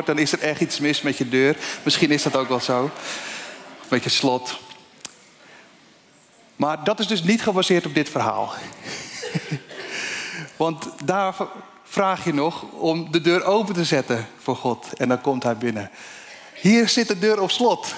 dan 0.05 0.17
is 0.17 0.31
er 0.31 0.39
echt 0.39 0.61
iets 0.61 0.79
mis 0.79 1.01
met 1.01 1.17
je 1.17 1.29
deur. 1.29 1.57
Misschien 1.83 2.11
is 2.11 2.23
dat 2.23 2.35
ook 2.35 2.47
wel 2.47 2.59
zo. 2.59 2.91
Met 3.87 4.03
je 4.03 4.09
slot. 4.09 4.59
Maar 6.55 6.83
dat 6.83 6.99
is 6.99 7.07
dus 7.07 7.23
niet 7.23 7.41
gebaseerd 7.41 7.85
op 7.85 7.93
dit 7.93 8.09
verhaal. 8.09 8.53
Want 10.57 10.85
daar 11.05 11.35
vraag 11.83 12.25
je 12.25 12.33
nog 12.33 12.63
om 12.63 13.11
de 13.11 13.21
deur 13.21 13.43
open 13.43 13.73
te 13.73 13.83
zetten 13.83 14.27
voor 14.41 14.55
God. 14.55 14.87
En 14.97 15.09
dan 15.09 15.21
komt 15.21 15.43
hij 15.43 15.57
binnen. 15.57 15.91
Hier 16.53 16.89
zit 16.89 17.07
de 17.07 17.19
deur 17.19 17.41
op 17.41 17.51
slot. 17.51 17.93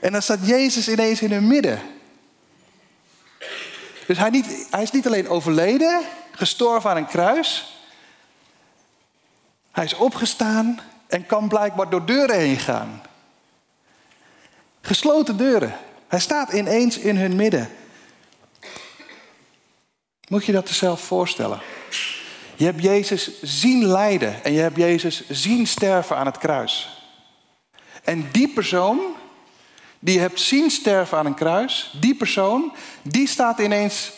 En 0.00 0.12
dan 0.12 0.22
staat 0.22 0.46
Jezus 0.46 0.88
ineens 0.88 1.22
in 1.22 1.32
hun 1.32 1.46
midden. 1.46 1.80
Dus 4.06 4.18
hij, 4.18 4.30
niet, 4.30 4.66
hij 4.70 4.82
is 4.82 4.90
niet 4.90 5.06
alleen 5.06 5.28
overleden, 5.28 6.00
gestorven 6.30 6.90
aan 6.90 6.96
een 6.96 7.06
kruis. 7.06 7.75
Hij 9.76 9.84
is 9.84 9.94
opgestaan 9.94 10.80
en 11.06 11.26
kan 11.26 11.48
blijkbaar 11.48 11.90
door 11.90 12.06
deuren 12.06 12.38
heen 12.38 12.58
gaan. 12.58 13.02
Gesloten 14.80 15.36
deuren. 15.36 15.76
Hij 16.08 16.20
staat 16.20 16.52
ineens 16.52 16.98
in 16.98 17.16
hun 17.16 17.36
midden. 17.36 17.68
Moet 20.28 20.44
je 20.44 20.52
dat 20.52 20.68
jezelf 20.68 21.00
voorstellen? 21.00 21.60
Je 22.54 22.64
hebt 22.64 22.82
Jezus 22.82 23.42
zien 23.42 23.86
lijden 23.86 24.44
en 24.44 24.52
je 24.52 24.60
hebt 24.60 24.76
Jezus 24.76 25.28
zien 25.28 25.66
sterven 25.66 26.16
aan 26.16 26.26
het 26.26 26.38
kruis. 26.38 27.02
En 28.04 28.28
die 28.32 28.48
persoon 28.48 29.00
die 29.98 30.14
je 30.14 30.20
hebt 30.20 30.40
zien 30.40 30.70
sterven 30.70 31.18
aan 31.18 31.26
een 31.26 31.34
kruis, 31.34 31.92
die 32.00 32.14
persoon, 32.14 32.72
die 33.02 33.28
staat 33.28 33.58
ineens 33.58 34.12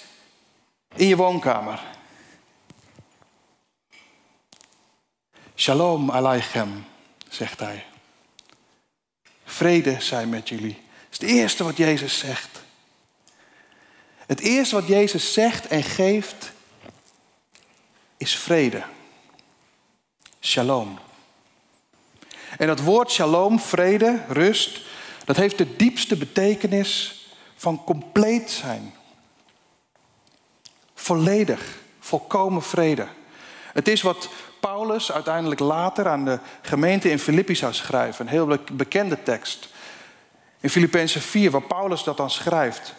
in 0.94 1.06
je 1.06 1.16
woonkamer. 1.16 1.97
Shalom 5.58 6.10
aleichem, 6.10 6.86
zegt 7.28 7.60
hij. 7.60 7.84
Vrede 9.44 10.00
zij 10.00 10.26
met 10.26 10.48
jullie. 10.48 10.82
Dat 11.10 11.20
is 11.20 11.28
het 11.28 11.36
eerste 11.36 11.64
wat 11.64 11.76
Jezus 11.76 12.18
zegt. 12.18 12.62
Het 14.26 14.40
eerste 14.40 14.74
wat 14.74 14.86
Jezus 14.86 15.32
zegt 15.32 15.66
en 15.66 15.82
geeft 15.82 16.52
is 18.16 18.36
vrede. 18.36 18.82
Shalom. 20.40 20.98
En 22.58 22.66
dat 22.66 22.80
woord 22.80 23.10
shalom, 23.10 23.60
vrede, 23.60 24.24
rust, 24.28 24.80
dat 25.24 25.36
heeft 25.36 25.58
de 25.58 25.76
diepste 25.76 26.16
betekenis 26.16 27.22
van 27.56 27.84
compleet 27.84 28.50
zijn. 28.50 28.94
Volledig, 30.94 31.78
volkomen 32.00 32.62
vrede. 32.62 33.08
Het 33.72 33.88
is 33.88 34.02
wat 34.02 34.28
Paulus 34.60 35.12
uiteindelijk 35.12 35.60
later 35.60 36.08
aan 36.08 36.24
de 36.24 36.38
gemeente 36.62 37.10
in 37.10 37.18
Filippi 37.18 37.54
zou 37.54 37.72
schrijven. 37.72 38.26
Een 38.26 38.32
heel 38.32 38.58
bekende 38.72 39.22
tekst. 39.22 39.68
In 40.60 40.70
Filippenzen 40.70 41.20
4, 41.20 41.50
waar 41.50 41.62
Paulus 41.62 42.04
dat 42.04 42.16
dan 42.16 42.30
schrijft. 42.30 42.94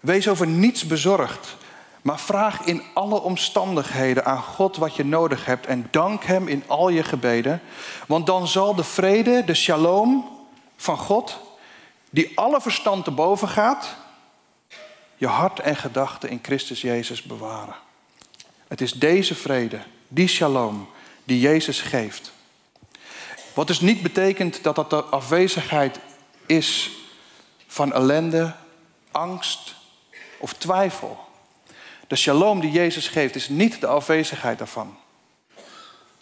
Wees 0.00 0.28
over 0.28 0.46
niets 0.46 0.86
bezorgd, 0.86 1.56
maar 2.02 2.18
vraag 2.18 2.60
in 2.64 2.82
alle 2.94 3.20
omstandigheden 3.20 4.24
aan 4.24 4.42
God 4.42 4.76
wat 4.76 4.96
je 4.96 5.04
nodig 5.04 5.44
hebt 5.44 5.66
en 5.66 5.88
dank 5.90 6.24
Hem 6.24 6.48
in 6.48 6.62
al 6.66 6.88
je 6.88 7.02
gebeden. 7.02 7.62
Want 8.06 8.26
dan 8.26 8.48
zal 8.48 8.74
de 8.74 8.84
vrede, 8.84 9.44
de 9.44 9.54
shalom 9.54 10.38
van 10.76 10.96
God, 10.96 11.38
die 12.10 12.38
alle 12.38 12.60
verstand 12.60 13.04
te 13.04 13.10
boven 13.10 13.48
gaat, 13.48 13.96
je 15.16 15.26
hart 15.26 15.60
en 15.60 15.76
gedachten 15.76 16.28
in 16.28 16.38
Christus 16.42 16.80
Jezus 16.80 17.22
bewaren. 17.22 17.74
Het 18.68 18.80
is 18.80 18.92
deze 18.92 19.34
vrede, 19.34 19.80
die 20.12 20.28
shalom, 20.28 20.88
die 21.24 21.40
Jezus 21.40 21.80
geeft. 21.80 22.32
Wat 23.54 23.66
dus 23.66 23.80
niet 23.80 24.02
betekent 24.02 24.62
dat 24.62 24.74
dat 24.74 24.90
de 24.90 25.02
afwezigheid 25.02 25.98
is 26.46 26.90
van 27.66 27.92
ellende, 27.92 28.54
angst 29.10 29.74
of 30.38 30.54
twijfel. 30.54 31.18
De 32.06 32.16
shalom 32.16 32.60
die 32.60 32.70
Jezus 32.70 33.08
geeft 33.08 33.34
is 33.34 33.48
niet 33.48 33.80
de 33.80 33.86
afwezigheid 33.86 34.58
daarvan. 34.58 34.96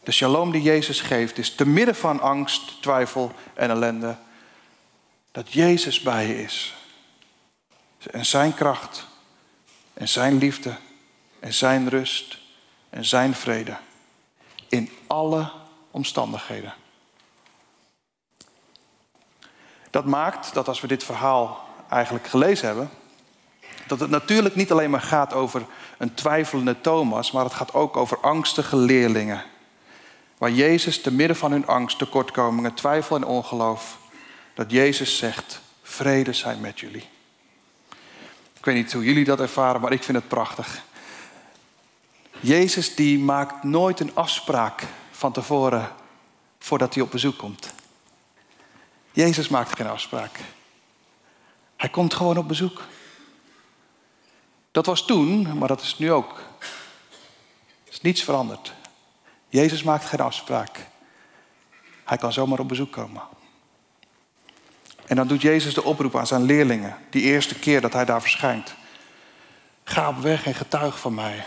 De 0.02 0.12
shalom 0.12 0.52
die 0.52 0.62
Jezus 0.62 1.00
geeft 1.00 1.38
is 1.38 1.54
te 1.54 1.66
midden 1.66 1.96
van 1.96 2.20
angst, 2.20 2.82
twijfel 2.82 3.32
en 3.54 3.70
ellende 3.70 4.16
dat 5.32 5.52
Jezus 5.52 6.00
bij 6.00 6.26
je 6.26 6.42
is. 6.42 6.74
En 8.10 8.26
zijn 8.26 8.54
kracht 8.54 9.06
en 9.94 10.08
zijn 10.08 10.38
liefde 10.38 10.76
en 11.40 11.54
zijn 11.54 11.88
rust 11.88 12.38
en 12.90 13.04
zijn 13.04 13.34
vrede 13.34 13.76
in 14.68 14.90
alle 15.06 15.50
omstandigheden. 15.90 16.74
Dat 19.90 20.04
maakt 20.04 20.54
dat 20.54 20.68
als 20.68 20.80
we 20.80 20.86
dit 20.86 21.04
verhaal 21.04 21.66
eigenlijk 21.88 22.26
gelezen 22.26 22.66
hebben, 22.66 22.90
dat 23.86 24.00
het 24.00 24.10
natuurlijk 24.10 24.54
niet 24.54 24.72
alleen 24.72 24.90
maar 24.90 25.00
gaat 25.00 25.32
over 25.32 25.66
een 25.98 26.14
twijfelende 26.14 26.80
Thomas, 26.80 27.30
maar 27.30 27.44
het 27.44 27.54
gaat 27.54 27.74
ook 27.74 27.96
over 27.96 28.18
angstige 28.20 28.76
leerlingen. 28.76 29.44
Waar 30.38 30.50
Jezus 30.50 31.00
te 31.00 31.12
midden 31.12 31.36
van 31.36 31.50
hun 31.50 31.66
angst, 31.66 31.98
tekortkomingen, 31.98 32.74
twijfel 32.74 33.16
en 33.16 33.24
ongeloof, 33.24 33.98
dat 34.54 34.70
Jezus 34.70 35.16
zegt, 35.16 35.60
vrede 35.82 36.32
zijn 36.32 36.60
met 36.60 36.80
jullie. 36.80 37.08
Ik 38.58 38.64
weet 38.64 38.74
niet 38.74 38.92
hoe 38.92 39.04
jullie 39.04 39.24
dat 39.24 39.40
ervaren, 39.40 39.80
maar 39.80 39.92
ik 39.92 40.02
vind 40.02 40.16
het 40.16 40.28
prachtig. 40.28 40.82
Jezus 42.40 42.94
die 42.94 43.18
maakt 43.18 43.62
nooit 43.62 44.00
een 44.00 44.14
afspraak 44.14 44.86
van 45.10 45.32
tevoren 45.32 45.92
voordat 46.58 46.94
hij 46.94 47.02
op 47.02 47.10
bezoek 47.10 47.38
komt. 47.38 47.72
Jezus 49.12 49.48
maakt 49.48 49.76
geen 49.76 49.86
afspraak. 49.86 50.40
Hij 51.76 51.88
komt 51.88 52.14
gewoon 52.14 52.36
op 52.36 52.48
bezoek. 52.48 52.82
Dat 54.70 54.86
was 54.86 55.04
toen, 55.04 55.58
maar 55.58 55.68
dat 55.68 55.80
is 55.80 55.98
nu 55.98 56.12
ook. 56.12 56.38
Er 57.84 57.92
is 57.92 58.00
niets 58.00 58.24
veranderd. 58.24 58.72
Jezus 59.48 59.82
maakt 59.82 60.04
geen 60.04 60.20
afspraak. 60.20 60.86
Hij 62.04 62.16
kan 62.16 62.32
zomaar 62.32 62.58
op 62.58 62.68
bezoek 62.68 62.92
komen. 62.92 63.22
En 65.06 65.16
dan 65.16 65.28
doet 65.28 65.42
Jezus 65.42 65.74
de 65.74 65.84
oproep 65.84 66.16
aan 66.16 66.26
zijn 66.26 66.42
leerlingen, 66.42 66.96
die 67.10 67.22
eerste 67.22 67.58
keer 67.58 67.80
dat 67.80 67.92
hij 67.92 68.04
daar 68.04 68.20
verschijnt. 68.20 68.74
Ga 69.84 70.08
op 70.08 70.18
weg 70.18 70.46
en 70.46 70.54
getuig 70.54 71.00
van 71.00 71.14
mij. 71.14 71.44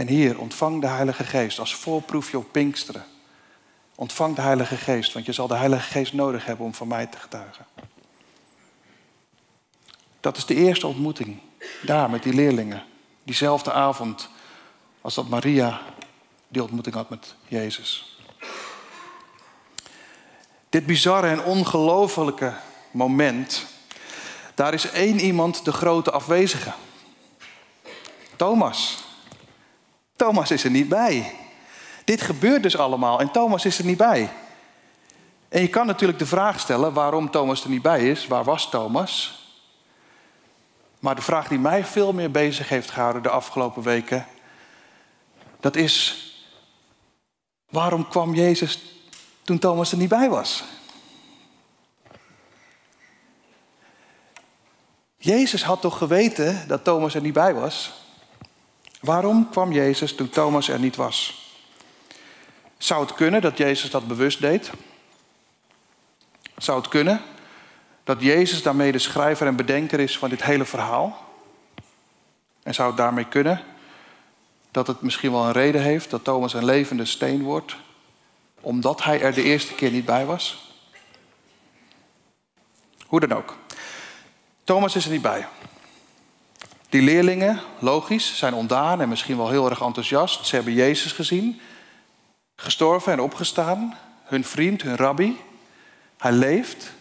En 0.00 0.08
hier, 0.08 0.38
ontvang 0.38 0.80
de 0.80 0.86
Heilige 0.86 1.24
Geest 1.24 1.58
als 1.58 1.74
voorproefje 1.74 2.38
op 2.38 2.52
Pinksteren. 2.52 3.04
Ontvang 3.94 4.34
de 4.34 4.40
Heilige 4.40 4.76
Geest, 4.76 5.12
want 5.12 5.26
je 5.26 5.32
zal 5.32 5.46
de 5.46 5.56
Heilige 5.56 5.90
Geest 5.90 6.12
nodig 6.12 6.44
hebben 6.44 6.66
om 6.66 6.74
van 6.74 6.88
mij 6.88 7.06
te 7.06 7.18
getuigen. 7.18 7.66
Dat 10.20 10.36
is 10.36 10.46
de 10.46 10.54
eerste 10.54 10.86
ontmoeting, 10.86 11.38
daar 11.82 12.10
met 12.10 12.22
die 12.22 12.34
leerlingen. 12.34 12.82
Diezelfde 13.22 13.72
avond 13.72 14.28
als 15.00 15.14
dat 15.14 15.28
Maria 15.28 15.80
die 16.48 16.62
ontmoeting 16.62 16.94
had 16.94 17.10
met 17.10 17.34
Jezus. 17.48 18.18
Dit 20.68 20.86
bizarre 20.86 21.28
en 21.28 21.44
ongelofelijke 21.44 22.54
moment, 22.90 23.66
daar 24.54 24.74
is 24.74 24.90
één 24.90 25.20
iemand 25.20 25.64
de 25.64 25.72
grote 25.72 26.10
afwezige. 26.10 26.72
Thomas. 28.36 29.08
Thomas 30.20 30.50
is 30.50 30.64
er 30.64 30.70
niet 30.70 30.88
bij. 30.88 31.32
Dit 32.04 32.20
gebeurt 32.20 32.62
dus 32.62 32.76
allemaal 32.76 33.20
en 33.20 33.30
Thomas 33.30 33.64
is 33.64 33.78
er 33.78 33.84
niet 33.84 33.96
bij. 33.96 34.30
En 35.48 35.60
je 35.60 35.68
kan 35.68 35.86
natuurlijk 35.86 36.18
de 36.18 36.26
vraag 36.26 36.60
stellen 36.60 36.92
waarom 36.92 37.30
Thomas 37.30 37.64
er 37.64 37.70
niet 37.70 37.82
bij 37.82 38.10
is. 38.10 38.26
Waar 38.26 38.44
was 38.44 38.70
Thomas? 38.70 39.42
Maar 40.98 41.14
de 41.14 41.22
vraag 41.22 41.48
die 41.48 41.58
mij 41.58 41.84
veel 41.84 42.12
meer 42.12 42.30
bezig 42.30 42.68
heeft 42.68 42.90
gehouden 42.90 43.22
de 43.22 43.28
afgelopen 43.28 43.82
weken, 43.82 44.26
dat 45.60 45.76
is 45.76 46.26
waarom 47.70 48.08
kwam 48.08 48.34
Jezus 48.34 48.82
toen 49.42 49.58
Thomas 49.58 49.92
er 49.92 49.98
niet 49.98 50.08
bij 50.08 50.28
was. 50.28 50.64
Jezus 55.16 55.62
had 55.62 55.80
toch 55.80 55.98
geweten 55.98 56.68
dat 56.68 56.84
Thomas 56.84 57.14
er 57.14 57.20
niet 57.20 57.32
bij 57.32 57.54
was? 57.54 57.99
Waarom 59.00 59.50
kwam 59.50 59.72
Jezus 59.72 60.14
toen 60.14 60.28
Thomas 60.28 60.68
er 60.68 60.78
niet 60.78 60.96
was? 60.96 61.48
Zou 62.78 63.00
het 63.00 63.14
kunnen 63.14 63.40
dat 63.40 63.58
Jezus 63.58 63.90
dat 63.90 64.06
bewust 64.06 64.40
deed? 64.40 64.70
Zou 66.56 66.78
het 66.78 66.88
kunnen 66.88 67.22
dat 68.04 68.22
Jezus 68.22 68.62
daarmee 68.62 68.92
de 68.92 68.98
schrijver 68.98 69.46
en 69.46 69.56
bedenker 69.56 70.00
is 70.00 70.18
van 70.18 70.28
dit 70.28 70.42
hele 70.42 70.64
verhaal? 70.64 71.28
En 72.62 72.74
zou 72.74 72.88
het 72.88 72.96
daarmee 72.96 73.28
kunnen 73.28 73.62
dat 74.70 74.86
het 74.86 75.00
misschien 75.00 75.32
wel 75.32 75.44
een 75.44 75.52
reden 75.52 75.82
heeft 75.82 76.10
dat 76.10 76.24
Thomas 76.24 76.54
een 76.54 76.64
levende 76.64 77.04
steen 77.04 77.42
wordt 77.42 77.76
omdat 78.60 79.04
hij 79.04 79.20
er 79.20 79.34
de 79.34 79.42
eerste 79.42 79.74
keer 79.74 79.90
niet 79.90 80.04
bij 80.04 80.26
was? 80.26 80.74
Hoe 83.06 83.20
dan 83.20 83.32
ook. 83.32 83.56
Thomas 84.64 84.96
is 84.96 85.04
er 85.04 85.10
niet 85.10 85.22
bij. 85.22 85.46
Die 86.90 87.02
leerlingen, 87.02 87.60
logisch, 87.78 88.36
zijn 88.36 88.54
ontdaan 88.54 89.00
en 89.00 89.08
misschien 89.08 89.36
wel 89.36 89.50
heel 89.50 89.70
erg 89.70 89.80
enthousiast. 89.80 90.46
Ze 90.46 90.54
hebben 90.54 90.72
Jezus 90.72 91.12
gezien, 91.12 91.60
gestorven 92.56 93.12
en 93.12 93.20
opgestaan. 93.20 93.96
Hun 94.24 94.44
vriend, 94.44 94.82
hun 94.82 94.96
rabbi. 94.96 95.40
Hij 96.18 96.32
leeft. 96.32 96.92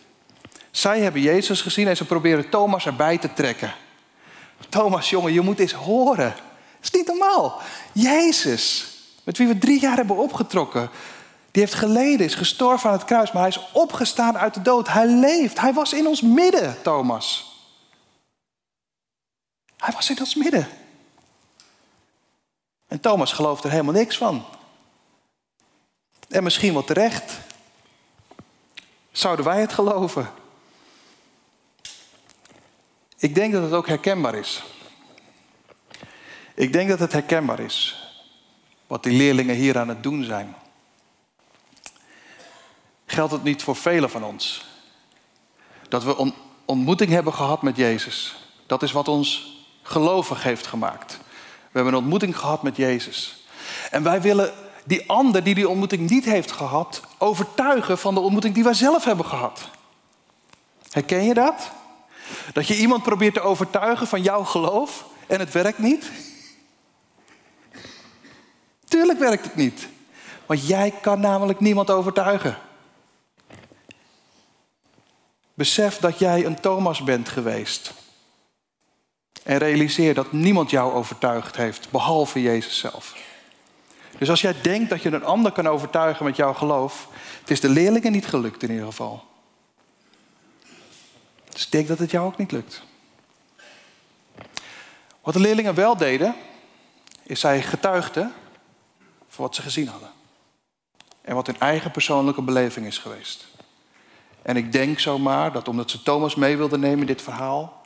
Zij 0.72 1.00
hebben 1.00 1.22
Jezus 1.22 1.62
gezien 1.62 1.88
en 1.88 1.98
ze 1.98 2.06
proberen 2.06 2.50
Thomas 2.50 2.86
erbij 2.86 3.18
te 3.18 3.34
trekken. 3.34 3.74
Thomas, 4.70 5.10
jongen, 5.10 5.34
je 5.34 5.42
moet 5.42 5.60
eens 5.60 5.74
horen. 5.74 6.34
Dat 6.36 6.84
is 6.84 6.92
niet 6.92 7.08
normaal. 7.08 7.62
Jezus, 7.92 8.88
met 9.24 9.38
wie 9.38 9.48
we 9.48 9.58
drie 9.58 9.80
jaar 9.80 9.96
hebben 9.96 10.18
opgetrokken, 10.18 10.90
die 11.52 11.62
heeft 11.62 11.74
geleden, 11.74 12.26
is 12.26 12.36
gestorven 12.36 12.90
aan 12.90 12.96
het 12.96 13.06
kruis, 13.06 13.32
maar 13.32 13.42
hij 13.42 13.52
is 13.52 13.70
opgestaan 13.72 14.38
uit 14.38 14.54
de 14.54 14.62
dood. 14.62 14.88
Hij 14.88 15.08
leeft. 15.08 15.60
Hij 15.60 15.74
was 15.74 15.94
in 15.94 16.08
ons 16.08 16.22
midden, 16.22 16.78
Thomas. 16.82 17.49
Hij 19.80 19.94
was 19.94 20.10
in 20.10 20.20
ons 20.20 20.36
midden. 20.36 20.68
En 22.88 23.00
Thomas 23.00 23.34
gelooft 23.34 23.64
er 23.64 23.72
helemaal 23.72 23.94
niks 23.94 24.18
van. 24.18 24.46
En 26.30 26.44
misschien 26.44 26.74
wel 26.74 26.84
terecht. 26.84 27.40
Zouden 29.12 29.46
wij 29.46 29.62
het 29.62 29.74
geloven? 29.74 30.30
Ik 33.18 33.36
denk 33.36 33.54
dat 33.54 33.64
het 33.64 33.74
ook 33.74 33.88
herkenbaar 33.88 34.36
is. 34.36 34.64
Ik 36.56 36.74
denk 36.74 36.90
dat 36.90 37.00
het 37.00 37.12
herkenbaar 37.12 37.60
is 37.60 38.08
wat 38.88 39.04
die 39.04 39.18
leerlingen 39.18 39.56
hier 39.56 39.78
aan 39.78 39.88
het 39.88 40.04
doen 40.04 40.24
zijn. 40.24 40.56
Geldt 43.06 43.32
het 43.32 43.44
niet 43.44 43.64
voor 43.64 43.76
velen 43.76 44.10
van 44.10 44.24
ons? 44.24 44.66
Dat 45.90 46.04
we 46.04 46.34
ontmoeting 46.66 47.12
hebben 47.12 47.34
gehad 47.34 47.62
met 47.62 47.76
Jezus. 47.76 48.36
Dat 48.66 48.84
is 48.84 48.92
wat 48.92 49.08
ons 49.08 49.59
gelovig 49.90 50.44
heeft 50.44 50.68
gemaakt. 50.68 51.20
We 51.42 51.70
hebben 51.72 51.94
een 51.94 52.00
ontmoeting 52.00 52.38
gehad 52.38 52.64
met 52.64 52.76
Jezus. 52.76 53.46
En 53.92 54.04
wij 54.04 54.22
willen 54.22 54.54
die 54.84 55.10
ander 55.10 55.44
die 55.44 55.56
die 55.56 55.70
ontmoeting 55.70 56.10
niet 56.10 56.26
heeft 56.26 56.52
gehad, 56.52 57.02
overtuigen 57.18 57.98
van 57.98 58.14
de 58.14 58.20
ontmoeting 58.20 58.54
die 58.54 58.64
wij 58.64 58.74
zelf 58.74 59.04
hebben 59.04 59.26
gehad. 59.26 59.70
Herken 60.90 61.24
je 61.24 61.34
dat? 61.34 61.72
Dat 62.54 62.68
je 62.68 62.78
iemand 62.78 63.04
probeert 63.04 63.34
te 63.34 63.42
overtuigen 63.42 64.08
van 64.08 64.22
jouw 64.22 64.44
geloof 64.44 65.06
en 65.28 65.40
het 65.40 65.52
werkt 65.52 65.80
niet? 65.80 66.12
Tuurlijk 68.86 69.20
werkt 69.20 69.44
het 69.44 69.56
niet. 69.56 69.88
Want 70.46 70.68
jij 70.68 70.94
kan 71.02 71.20
namelijk 71.20 71.60
niemand 71.60 71.90
overtuigen. 71.90 72.58
Besef 75.54 75.98
dat 75.98 76.20
jij 76.20 76.46
een 76.46 76.60
Thomas 76.60 77.04
bent 77.04 77.30
geweest. 77.30 77.94
En 79.44 79.58
realiseer 79.58 80.14
dat 80.14 80.32
niemand 80.32 80.70
jou 80.70 80.94
overtuigd 80.94 81.56
heeft, 81.56 81.92
behalve 81.92 82.42
Jezus 82.42 82.78
zelf. 82.78 83.16
Dus 84.18 84.30
als 84.30 84.42
jij 84.42 84.62
denkt 84.62 84.90
dat 84.90 85.02
je 85.02 85.12
een 85.12 85.24
ander 85.24 85.52
kan 85.52 85.68
overtuigen 85.68 86.26
met 86.26 86.36
jouw 86.36 86.54
geloof, 86.54 87.08
het 87.40 87.50
is 87.50 87.60
de 87.60 87.70
leerlingen 87.70 88.12
niet 88.12 88.28
gelukt 88.28 88.64
in 88.64 88.70
ieder 88.70 88.86
geval. 88.86 89.24
Dus 91.50 91.66
ik 91.66 91.72
denk 91.72 91.88
dat 91.88 92.00
het 92.00 92.12
jou 92.12 92.26
ook 92.26 92.38
niet 92.38 92.52
lukt. 92.52 92.84
Wat 95.22 95.34
de 95.34 95.40
leerlingen 95.40 95.76
wel 95.76 95.98
deden, 95.98 96.36
is 97.24 97.40
zij 97.40 97.62
getuigden 97.62 98.34
voor 99.28 99.46
wat 99.46 99.56
ze 99.56 99.62
gezien 99.62 99.88
hadden. 99.88 100.10
En 101.22 101.36
wat 101.36 101.48
hun 101.48 101.60
eigen 101.60 101.92
persoonlijke 101.92 102.42
beleving 102.42 102.86
is 102.86 102.98
geweest. 102.98 103.48
En 104.42 104.58
ik 104.58 104.72
denk 104.72 105.00
zomaar 105.00 105.52
dat 105.52 105.68
omdat 105.68 105.92
ze 105.92 106.04
Thomas 106.04 106.36
mee 106.36 106.58
wilden 106.58 106.80
nemen 106.80 107.00
in 107.00 107.06
dit 107.06 107.22
verhaal, 107.22 107.79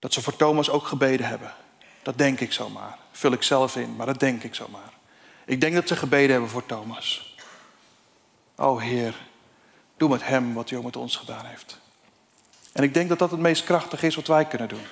dat 0.00 0.12
ze 0.12 0.22
voor 0.22 0.36
Thomas 0.36 0.70
ook 0.70 0.86
gebeden 0.86 1.26
hebben. 1.26 1.54
Dat 2.02 2.18
denk 2.18 2.40
ik 2.40 2.52
zomaar. 2.52 2.98
Vul 3.12 3.32
ik 3.32 3.42
zelf 3.42 3.76
in, 3.76 3.96
maar 3.96 4.06
dat 4.06 4.20
denk 4.20 4.42
ik 4.42 4.54
zomaar. 4.54 4.92
Ik 5.44 5.60
denk 5.60 5.74
dat 5.74 5.88
ze 5.88 5.96
gebeden 5.96 6.30
hebben 6.30 6.50
voor 6.50 6.66
Thomas. 6.66 7.36
O 8.56 8.78
Heer, 8.78 9.14
doe 9.96 10.08
met 10.08 10.24
hem 10.24 10.54
wat 10.54 10.70
u 10.70 10.76
ook 10.76 10.84
met 10.84 10.96
ons 10.96 11.16
gedaan 11.16 11.44
heeft. 11.44 11.78
En 12.72 12.82
ik 12.82 12.94
denk 12.94 13.08
dat 13.08 13.18
dat 13.18 13.30
het 13.30 13.40
meest 13.40 13.64
krachtig 13.64 14.02
is 14.02 14.14
wat 14.14 14.26
wij 14.26 14.44
kunnen 14.44 14.68
doen. 14.68 14.84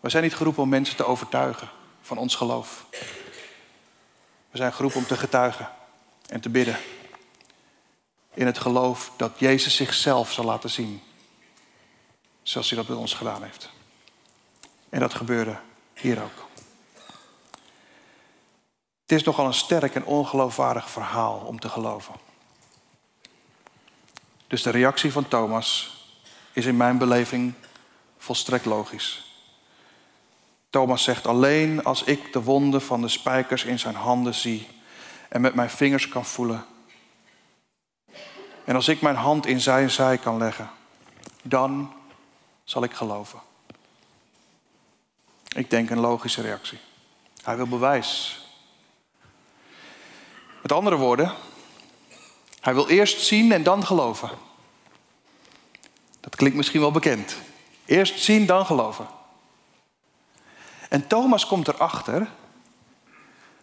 We 0.00 0.10
zijn 0.10 0.22
niet 0.22 0.34
geroepen 0.34 0.62
om 0.62 0.68
mensen 0.68 0.96
te 0.96 1.04
overtuigen 1.06 1.68
van 2.02 2.18
ons 2.18 2.34
geloof. 2.34 2.86
We 4.50 4.58
zijn 4.58 4.72
geroepen 4.72 4.98
om 4.98 5.06
te 5.06 5.16
getuigen 5.16 5.70
en 6.26 6.40
te 6.40 6.48
bidden. 6.48 6.76
In 8.34 8.46
het 8.46 8.58
geloof 8.58 9.12
dat 9.16 9.38
Jezus 9.38 9.76
zichzelf 9.76 10.32
zal 10.32 10.44
laten 10.44 10.70
zien. 10.70 11.02
Zoals 12.42 12.68
hij 12.68 12.78
dat 12.78 12.86
bij 12.86 12.96
ons 12.96 13.14
gedaan 13.14 13.42
heeft. 13.42 13.70
En 14.92 15.00
dat 15.00 15.14
gebeurde 15.14 15.56
hier 15.94 16.22
ook. 16.22 16.48
Het 19.02 19.12
is 19.12 19.22
nogal 19.22 19.46
een 19.46 19.54
sterk 19.54 19.94
en 19.94 20.04
ongeloofwaardig 20.04 20.90
verhaal 20.90 21.38
om 21.38 21.60
te 21.60 21.68
geloven. 21.68 22.14
Dus 24.46 24.62
de 24.62 24.70
reactie 24.70 25.12
van 25.12 25.28
Thomas 25.28 25.96
is 26.52 26.66
in 26.66 26.76
mijn 26.76 26.98
beleving 26.98 27.54
volstrekt 28.18 28.64
logisch. 28.64 29.36
Thomas 30.70 31.02
zegt 31.02 31.26
alleen 31.26 31.84
als 31.84 32.02
ik 32.02 32.32
de 32.32 32.42
wonden 32.42 32.82
van 32.82 33.00
de 33.00 33.08
spijkers 33.08 33.64
in 33.64 33.78
zijn 33.78 33.94
handen 33.94 34.34
zie 34.34 34.68
en 35.28 35.40
met 35.40 35.54
mijn 35.54 35.70
vingers 35.70 36.08
kan 36.08 36.24
voelen. 36.24 36.64
En 38.64 38.74
als 38.74 38.88
ik 38.88 39.00
mijn 39.00 39.16
hand 39.16 39.46
in 39.46 39.60
zijn 39.60 39.90
zij 39.90 40.18
kan 40.18 40.38
leggen, 40.38 40.70
dan 41.42 41.92
zal 42.64 42.82
ik 42.82 42.92
geloven. 42.92 43.50
Ik 45.54 45.70
denk 45.70 45.90
een 45.90 46.00
logische 46.00 46.42
reactie. 46.42 46.78
Hij 47.42 47.56
wil 47.56 47.66
bewijs. 47.66 48.40
Met 50.62 50.72
andere 50.72 50.96
woorden, 50.96 51.32
hij 52.60 52.74
wil 52.74 52.88
eerst 52.88 53.20
zien 53.20 53.52
en 53.52 53.62
dan 53.62 53.86
geloven. 53.86 54.30
Dat 56.20 56.36
klinkt 56.36 56.56
misschien 56.56 56.80
wel 56.80 56.90
bekend. 56.90 57.36
Eerst 57.84 58.18
zien, 58.20 58.46
dan 58.46 58.66
geloven. 58.66 59.06
En 60.88 61.06
Thomas 61.06 61.46
komt 61.46 61.68
erachter 61.68 62.28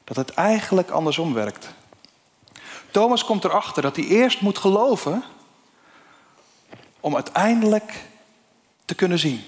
dat 0.04 0.16
het 0.16 0.30
eigenlijk 0.30 0.90
andersom 0.90 1.34
werkt. 1.34 1.70
Thomas 2.92 3.26
komt 3.26 3.44
erachter 3.44 3.82
dat 3.82 3.96
hij 3.96 4.06
eerst 4.06 4.42
moet 4.42 4.58
geloven 4.58 5.24
om 7.00 7.16
uiteindelijk 7.16 7.94
te 8.86 8.96
kunnen 8.96 9.20
zien. 9.20 9.44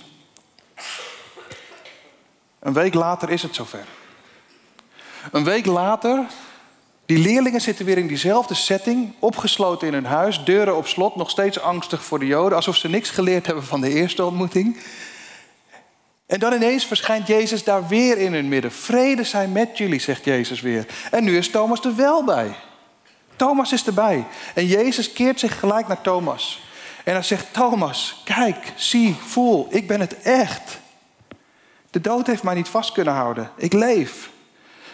Een 2.62 2.74
week 2.74 2.94
later 2.94 3.30
is 3.30 3.42
het 3.42 3.56
zover. 3.56 3.86
Een 5.32 5.44
week 5.44 5.66
later, 5.66 6.26
die 7.06 7.18
leerlingen 7.18 7.62
zitten 7.62 7.86
weer 7.86 7.98
in 7.98 8.08
diezelfde 8.08 8.54
setting, 8.54 9.14
opgesloten 9.20 9.88
in 9.88 9.94
hun 9.94 10.06
huis, 10.06 10.44
deuren 10.44 10.78
op 10.78 10.88
slot, 10.88 11.16
nog 11.16 11.30
steeds 11.30 11.60
angstig 11.60 12.04
voor 12.04 12.20
de 12.20 12.26
Joden, 12.26 12.56
alsof 12.56 12.76
ze 12.76 12.90
niks 12.90 13.10
geleerd 13.10 13.46
hebben 13.46 13.64
van 13.64 13.82
de 13.82 13.90
eerste 13.90 14.26
ontmoeting. 14.26 14.78
En 16.26 16.40
dan 16.40 16.54
ineens 16.54 16.86
verschijnt 16.86 17.28
Jezus 17.28 17.64
daar 17.64 17.88
weer 17.88 18.18
in 18.18 18.34
hun 18.34 18.48
midden. 18.48 18.72
Vrede 18.72 19.24
zijn 19.24 19.52
met 19.52 19.78
jullie, 19.78 20.00
zegt 20.00 20.26
Jezus 20.26 20.62
weer. 20.62 20.86
En 21.12 21.24
nu 21.24 21.38
is 21.38 21.50
Thomas 21.50 21.86
er 21.86 21.96
wel 21.96 22.24
bij. 22.24 22.56
Thomas 23.36 23.72
is 23.72 23.86
erbij. 23.86 24.26
En 24.54 24.66
Jezus 24.66 25.14
keert 25.14 25.40
zich 25.40 25.60
gelijk 25.60 25.88
naar 25.88 26.02
Thomas. 26.02 26.62
En 27.04 27.14
hij 27.14 27.24
zegt: 27.24 27.54
Thomas, 27.54 28.22
kijk, 28.24 28.74
zie, 28.76 29.16
voel, 29.26 29.68
ik 29.70 29.88
ben 29.88 30.00
het 30.00 30.22
echt. 30.22 30.81
De 31.92 32.02
dood 32.02 32.28
heeft 32.28 32.44
mij 32.44 32.56
niet 32.56 32.70
vast 32.70 32.92
kunnen 32.92 33.14
houden. 33.14 33.52
Ik 33.56 33.74
leef. 33.74 34.30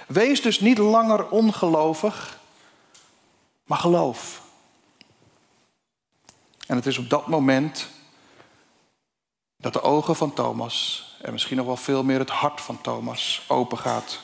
Wees 0.08 0.42
dus 0.42 0.60
niet 0.60 0.78
langer 0.78 1.30
ongelovig, 1.30 2.40
maar 3.64 3.78
geloof. 3.78 4.42
En 6.68 6.76
het 6.76 6.86
is 6.86 6.98
op 6.98 7.10
dat 7.10 7.28
moment 7.28 7.88
dat 9.58 9.74
de 9.74 9.82
ogen 9.82 10.16
van 10.16 10.34
Thomas 10.34 11.06
en 11.22 11.32
misschien 11.32 11.58
nog 11.58 11.66
wel 11.66 11.78
veel 11.78 12.04
meer 12.04 12.20
het 12.20 12.30
hart 12.30 12.62
van 12.62 12.82
Thomas 12.82 13.46
open 13.48 13.78
gaat. 13.78 14.20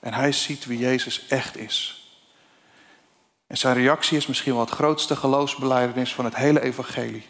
En 0.00 0.14
hij 0.14 0.32
ziet 0.32 0.64
wie 0.64 0.78
Jezus 0.78 1.26
echt 1.26 1.56
is. 1.56 2.08
En 3.46 3.56
zijn 3.56 3.74
reactie 3.74 4.16
is 4.16 4.26
misschien 4.26 4.52
wel 4.52 4.60
het 4.60 4.70
grootste 4.70 5.16
geloofsbeleidenis 5.16 6.14
van 6.14 6.24
het 6.24 6.36
hele 6.36 6.60
evangelie 6.60 7.26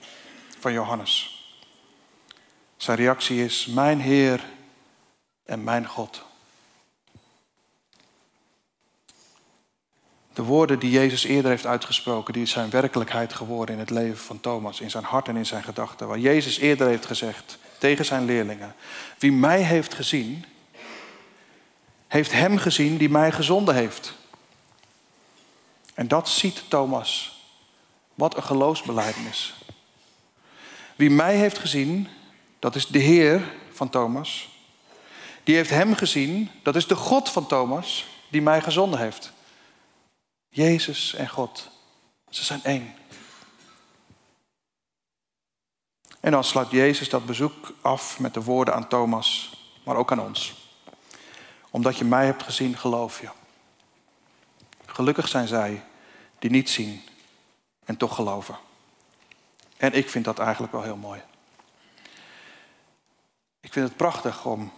van 0.59 0.73
Johannes. 0.73 1.34
Zijn 2.85 2.97
reactie 2.97 3.45
is, 3.45 3.67
mijn 3.67 4.01
Heer 4.01 4.45
en 5.45 5.65
mijn 5.65 5.87
God. 5.87 6.23
De 10.33 10.43
woorden 10.43 10.79
die 10.79 10.91
Jezus 10.91 11.25
eerder 11.25 11.51
heeft 11.51 11.67
uitgesproken, 11.67 12.33
die 12.33 12.47
zijn 12.47 12.71
werkelijkheid 12.71 13.33
geworden 13.33 13.75
in 13.75 13.81
het 13.81 13.91
leven 13.91 14.19
van 14.19 14.41
Thomas, 14.41 14.81
in 14.81 14.91
zijn 14.91 15.05
hart 15.05 15.29
en 15.29 15.37
in 15.37 15.47
zijn 15.47 15.63
gedachten. 15.63 16.09
Waar 16.09 16.19
Jezus 16.19 16.59
eerder 16.59 16.87
heeft 16.87 17.07
gezegd 17.07 17.59
tegen 17.79 18.05
zijn 18.05 18.25
leerlingen, 18.25 18.75
wie 19.19 19.33
mij 19.33 19.63
heeft 19.63 19.95
gezien, 19.95 20.45
heeft 22.09 22.33
hem 22.33 22.59
gezien 22.59 22.97
die 22.97 23.11
mij 23.11 23.33
gezonden 23.33 23.75
heeft. 23.75 24.15
En 25.95 26.09
dat 26.09 26.29
ziet 26.29 26.71
Thomas. 26.71 27.43
Wat 28.15 28.37
een 28.37 28.43
geloofsbelijdenis. 28.43 29.55
Wie 30.97 31.11
mij 31.11 31.37
heeft 31.37 31.59
gezien, 31.59 32.09
dat 32.65 32.75
is 32.75 32.87
de 32.87 32.99
Heer 32.99 33.55
van 33.71 33.91
Thomas. 33.91 34.49
Die 35.43 35.55
heeft 35.55 35.71
hem 35.71 35.95
gezien, 35.95 36.51
dat 36.63 36.77
is 36.77 36.87
de 36.87 36.95
God 36.95 37.31
van 37.31 37.47
Thomas, 37.47 38.07
die 38.29 38.43
mij 38.43 38.61
gezonden 38.61 39.01
heeft. 39.01 39.33
Jezus 40.49 41.15
en 41.15 41.29
God, 41.29 41.71
ze 42.29 42.45
zijn 42.45 42.61
één. 42.63 42.95
En 46.21 46.31
dan 46.31 46.45
sluit 46.45 46.71
Jezus 46.71 47.09
dat 47.09 47.27
bezoek 47.27 47.73
af 47.81 48.19
met 48.19 48.35
de 48.35 48.43
woorden 48.43 48.75
aan 48.75 48.89
Thomas, 48.89 49.57
maar 49.83 49.97
ook 49.97 50.13
aan 50.13 50.21
ons. 50.21 50.55
Omdat 51.71 51.97
je 51.97 52.05
mij 52.05 52.27
hebt 52.27 52.43
gezien, 52.43 52.77
geloof 52.77 53.21
je. 53.21 53.29
Gelukkig 54.87 55.29
zijn 55.29 55.49
zij 55.49 55.85
die 56.39 56.51
niet 56.51 56.71
zien 56.71 57.03
en 57.85 57.97
toch 57.97 58.15
geloven. 58.15 58.59
En 59.77 59.93
ik 59.93 60.11
vind 60.11 60.25
dat 60.25 60.39
eigenlijk 60.39 60.73
wel 60.73 60.83
heel 60.83 60.97
mooi. 60.97 61.23
Ik 63.65 63.73
vind 63.73 63.89
het 63.89 63.97
prachtig 63.97 64.45
om 64.45 64.73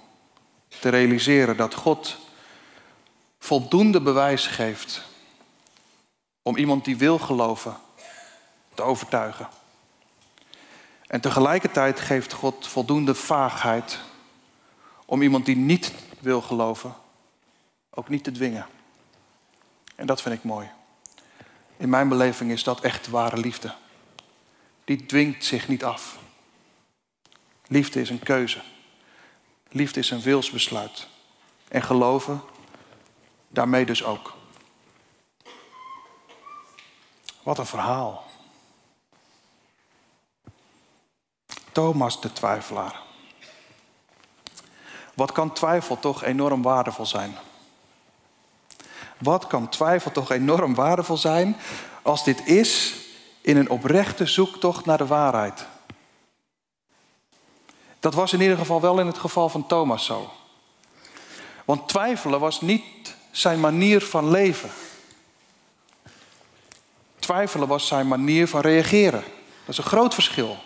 te 0.69 0.89
realiseren 0.89 1.57
dat 1.57 1.75
God 1.75 2.17
voldoende 3.39 4.01
bewijs 4.01 4.47
geeft 4.47 5.03
om 6.43 6.57
iemand 6.57 6.85
die 6.85 6.97
wil 6.97 7.19
geloven 7.19 7.77
te 8.75 8.83
overtuigen. 8.83 9.49
En 11.07 11.21
tegelijkertijd 11.21 12.01
geeft 12.01 12.33
God 12.33 12.67
voldoende 12.67 13.15
vaagheid 13.15 13.99
om 15.05 15.23
iemand 15.23 15.47
die 15.47 15.57
niet 15.57 15.93
wil 16.19 16.43
geloven 16.43 16.95
ook 17.91 18.09
niet 18.09 18.25
te 18.25 18.33
dwingen. 18.33 18.67
En 19.95 20.07
dat 20.07 20.23
vind 20.23 20.35
ik 20.35 20.43
mooi. 20.43 20.71
In 21.77 21.89
mijn 21.89 22.09
beleving 22.09 22.51
is 22.51 22.63
dat 22.63 22.81
echt 22.81 23.09
ware 23.09 23.37
liefde. 23.37 23.75
Die 24.85 25.07
dwingt 25.07 25.45
zich 25.45 25.69
niet 25.69 25.85
af. 25.85 26.19
Liefde 27.67 28.01
is 28.01 28.11
een 28.11 28.23
keuze. 28.23 28.63
Liefde 29.69 30.01
is 30.01 30.11
een 30.11 30.21
wilsbesluit. 30.21 31.07
En 31.69 31.83
geloven 31.83 32.43
daarmee 33.49 33.87
dus 33.87 34.05
ook. 34.05 34.35
Wat 37.43 37.59
een 37.59 37.67
verhaal. 37.67 38.25
Thomas 41.73 42.21
de 42.21 42.33
twijfelaar. 42.33 43.01
Wat 45.15 45.33
kan 45.33 45.53
twijfel 45.53 45.99
toch 45.99 46.23
enorm 46.23 46.63
waardevol 46.63 47.07
zijn? 47.07 47.37
Wat 49.19 49.47
kan 49.47 49.69
twijfel 49.69 50.13
toch 50.13 50.31
enorm 50.31 50.75
waardevol 50.75 51.17
zijn 51.17 51.57
als 52.03 52.25
dit 52.25 52.47
is 52.47 52.95
in 53.41 53.57
een 53.57 53.71
oprechte 53.71 54.27
zoektocht 54.27 54.85
naar 54.85 54.99
de 54.99 55.07
waarheid? 55.07 55.67
Dat 58.07 58.15
was 58.15 58.33
in 58.33 58.41
ieder 58.41 58.57
geval 58.57 58.81
wel 58.81 59.01
in 59.01 59.07
het 59.07 59.19
geval 59.19 59.49
van 59.49 59.67
Thomas 59.67 60.05
zo. 60.05 60.31
Want 61.65 61.89
twijfelen 61.89 62.41
was 62.41 62.61
niet 62.61 63.17
zijn 63.31 63.61
manier 63.61 64.01
van 64.01 64.31
leven. 64.31 64.71
Twijfelen 67.19 67.69
was 67.69 67.87
zijn 67.87 68.09
manier 68.09 68.49
van 68.49 68.61
reageren. 68.61 69.21
Dat 69.21 69.69
is 69.69 69.79
een 69.79 69.85
groot 69.85 70.15
verschil. 70.15 70.57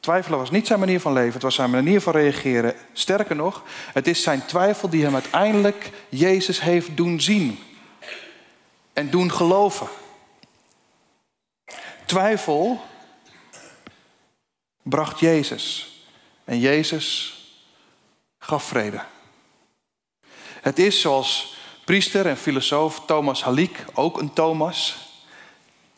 Twijfelen 0.00 0.38
was 0.38 0.50
niet 0.50 0.66
zijn 0.66 0.78
manier 0.78 1.00
van 1.00 1.12
leven, 1.12 1.32
het 1.32 1.42
was 1.42 1.54
zijn 1.54 1.70
manier 1.70 2.00
van 2.00 2.12
reageren. 2.12 2.74
Sterker 2.92 3.36
nog, 3.36 3.62
het 3.92 4.06
is 4.06 4.22
zijn 4.22 4.46
twijfel 4.46 4.88
die 4.88 5.04
hem 5.04 5.14
uiteindelijk 5.14 5.90
Jezus 6.08 6.60
heeft 6.60 6.96
doen 6.96 7.20
zien 7.20 7.58
en 8.92 9.10
doen 9.10 9.32
geloven. 9.32 9.88
Twijfel 12.04 12.80
bracht 14.82 15.20
Jezus 15.20 15.94
en 16.44 16.58
Jezus 16.58 17.38
gaf 18.38 18.64
vrede. 18.64 19.00
Het 20.60 20.78
is 20.78 21.00
zoals 21.00 21.56
priester 21.84 22.26
en 22.26 22.36
filosoof 22.36 23.02
Thomas 23.06 23.44
Halik, 23.44 23.84
ook 23.94 24.20
een 24.20 24.32
Thomas, 24.32 25.08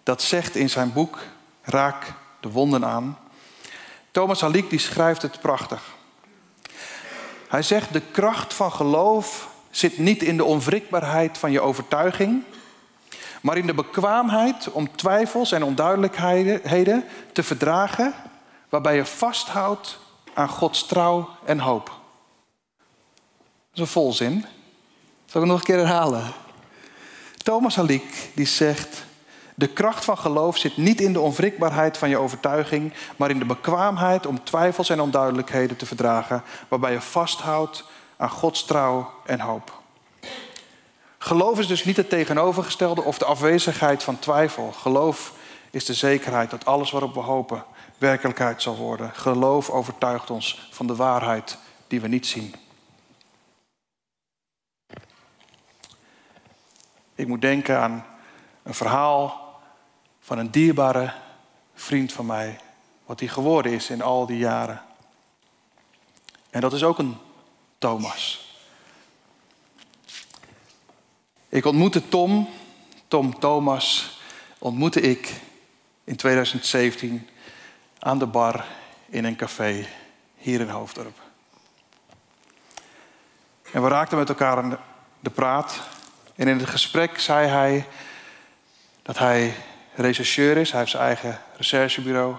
dat 0.02 0.22
zegt 0.22 0.56
in 0.56 0.70
zijn 0.70 0.92
boek 0.92 1.18
Raak 1.62 2.14
de 2.40 2.48
wonden 2.48 2.84
aan. 2.84 3.18
Thomas 4.10 4.40
Halik 4.40 4.70
die 4.70 4.78
schrijft 4.78 5.22
het 5.22 5.40
prachtig. 5.40 5.94
Hij 7.48 7.62
zegt, 7.62 7.92
de 7.92 8.00
kracht 8.00 8.54
van 8.54 8.72
geloof 8.72 9.48
zit 9.70 9.98
niet 9.98 10.22
in 10.22 10.36
de 10.36 10.44
onwrikbaarheid 10.44 11.38
van 11.38 11.52
je 11.52 11.60
overtuiging, 11.60 12.42
maar 13.40 13.56
in 13.56 13.66
de 13.66 13.74
bekwaamheid 13.74 14.70
om 14.70 14.96
twijfels 14.96 15.52
en 15.52 15.64
onduidelijkheden 15.64 17.04
te 17.32 17.42
verdragen, 17.42 18.14
waarbij 18.72 18.94
je 18.96 19.06
vasthoudt 19.06 19.98
aan 20.34 20.48
Gods 20.48 20.86
trouw 20.86 21.28
en 21.44 21.58
hoop. 21.58 21.84
Dat 21.84 23.74
is 23.74 23.80
een 23.80 23.86
volzin. 23.86 24.40
Zal 24.40 24.46
ik 25.24 25.32
het 25.32 25.44
nog 25.44 25.58
een 25.58 25.64
keer 25.64 25.76
herhalen? 25.76 26.32
Thomas 27.36 27.76
Halik 27.76 28.30
die 28.34 28.46
zegt, 28.46 29.04
de 29.54 29.66
kracht 29.66 30.04
van 30.04 30.18
geloof 30.18 30.56
zit 30.56 30.76
niet 30.76 31.00
in 31.00 31.12
de 31.12 31.20
onwrikbaarheid 31.20 31.98
van 31.98 32.08
je 32.08 32.18
overtuiging, 32.18 32.92
maar 33.16 33.30
in 33.30 33.38
de 33.38 33.44
bekwaamheid 33.44 34.26
om 34.26 34.44
twijfels 34.44 34.88
en 34.88 35.00
onduidelijkheden 35.00 35.76
te 35.76 35.86
verdragen, 35.86 36.42
waarbij 36.68 36.92
je 36.92 37.00
vasthoudt 37.00 37.84
aan 38.16 38.30
Gods 38.30 38.64
trouw 38.64 39.10
en 39.26 39.40
hoop. 39.40 39.80
Geloof 41.18 41.58
is 41.58 41.66
dus 41.66 41.84
niet 41.84 41.96
het 41.96 42.08
tegenovergestelde 42.08 43.02
of 43.02 43.18
de 43.18 43.24
afwezigheid 43.24 44.02
van 44.02 44.18
twijfel. 44.18 44.72
Geloof 44.72 45.32
is 45.70 45.84
de 45.84 45.94
zekerheid 45.94 46.50
dat 46.50 46.64
alles 46.64 46.90
waarop 46.90 47.14
we 47.14 47.20
hopen 47.20 47.64
werkelijkheid 48.02 48.62
zal 48.62 48.76
worden. 48.76 49.14
Geloof 49.14 49.70
overtuigt 49.70 50.30
ons 50.30 50.68
van 50.70 50.86
de 50.86 50.96
waarheid 50.96 51.58
die 51.86 52.00
we 52.00 52.08
niet 52.08 52.26
zien. 52.26 52.54
Ik 57.14 57.26
moet 57.26 57.40
denken 57.40 57.78
aan 57.78 58.06
een 58.62 58.74
verhaal 58.74 59.60
van 60.20 60.38
een 60.38 60.50
dierbare 60.50 61.12
vriend 61.74 62.12
van 62.12 62.26
mij. 62.26 62.60
Wat 63.06 63.20
hij 63.20 63.28
geworden 63.28 63.72
is 63.72 63.90
in 63.90 64.02
al 64.02 64.26
die 64.26 64.38
jaren. 64.38 64.82
En 66.50 66.60
dat 66.60 66.72
is 66.72 66.82
ook 66.82 66.98
een 66.98 67.16
Thomas. 67.78 68.50
Ik 71.48 71.64
ontmoette 71.64 72.08
Tom, 72.08 72.48
Tom 73.08 73.38
Thomas, 73.38 74.18
ontmoette 74.58 75.00
ik 75.00 75.40
in 76.04 76.16
2017 76.16 77.28
aan 78.04 78.18
de 78.18 78.26
bar 78.26 78.64
in 79.08 79.24
een 79.24 79.36
café 79.36 79.86
hier 80.36 80.60
in 80.60 80.68
Hoofddorp. 80.68 81.18
En 83.72 83.82
we 83.82 83.88
raakten 83.88 84.18
met 84.18 84.28
elkaar 84.28 84.56
aan 84.56 84.78
de 85.20 85.30
praat. 85.30 85.80
En 86.34 86.48
in 86.48 86.58
het 86.58 86.68
gesprek 86.68 87.20
zei 87.20 87.48
hij 87.48 87.86
dat 89.02 89.18
hij 89.18 89.54
rechercheur 89.94 90.56
is. 90.56 90.70
Hij 90.70 90.80
heeft 90.80 90.90
zijn 90.90 91.02
eigen 91.02 91.40
recherchebureau. 91.56 92.34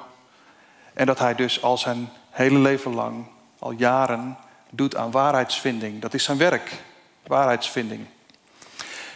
En 0.93 1.06
dat 1.06 1.19
hij 1.19 1.36
dus 1.36 1.62
al 1.62 1.78
zijn 1.78 2.10
hele 2.30 2.60
leven 2.60 2.93
lang, 2.93 3.26
al 3.60 3.71
jaren, 3.71 4.38
doet 4.69 4.95
aan 4.95 5.12
waarheidsvinding. 5.12 6.02
Dat 6.02 6.13
is 6.13 6.23
zijn 6.23 6.38
werk, 6.38 6.71
waarheidsvinding. 7.28 8.06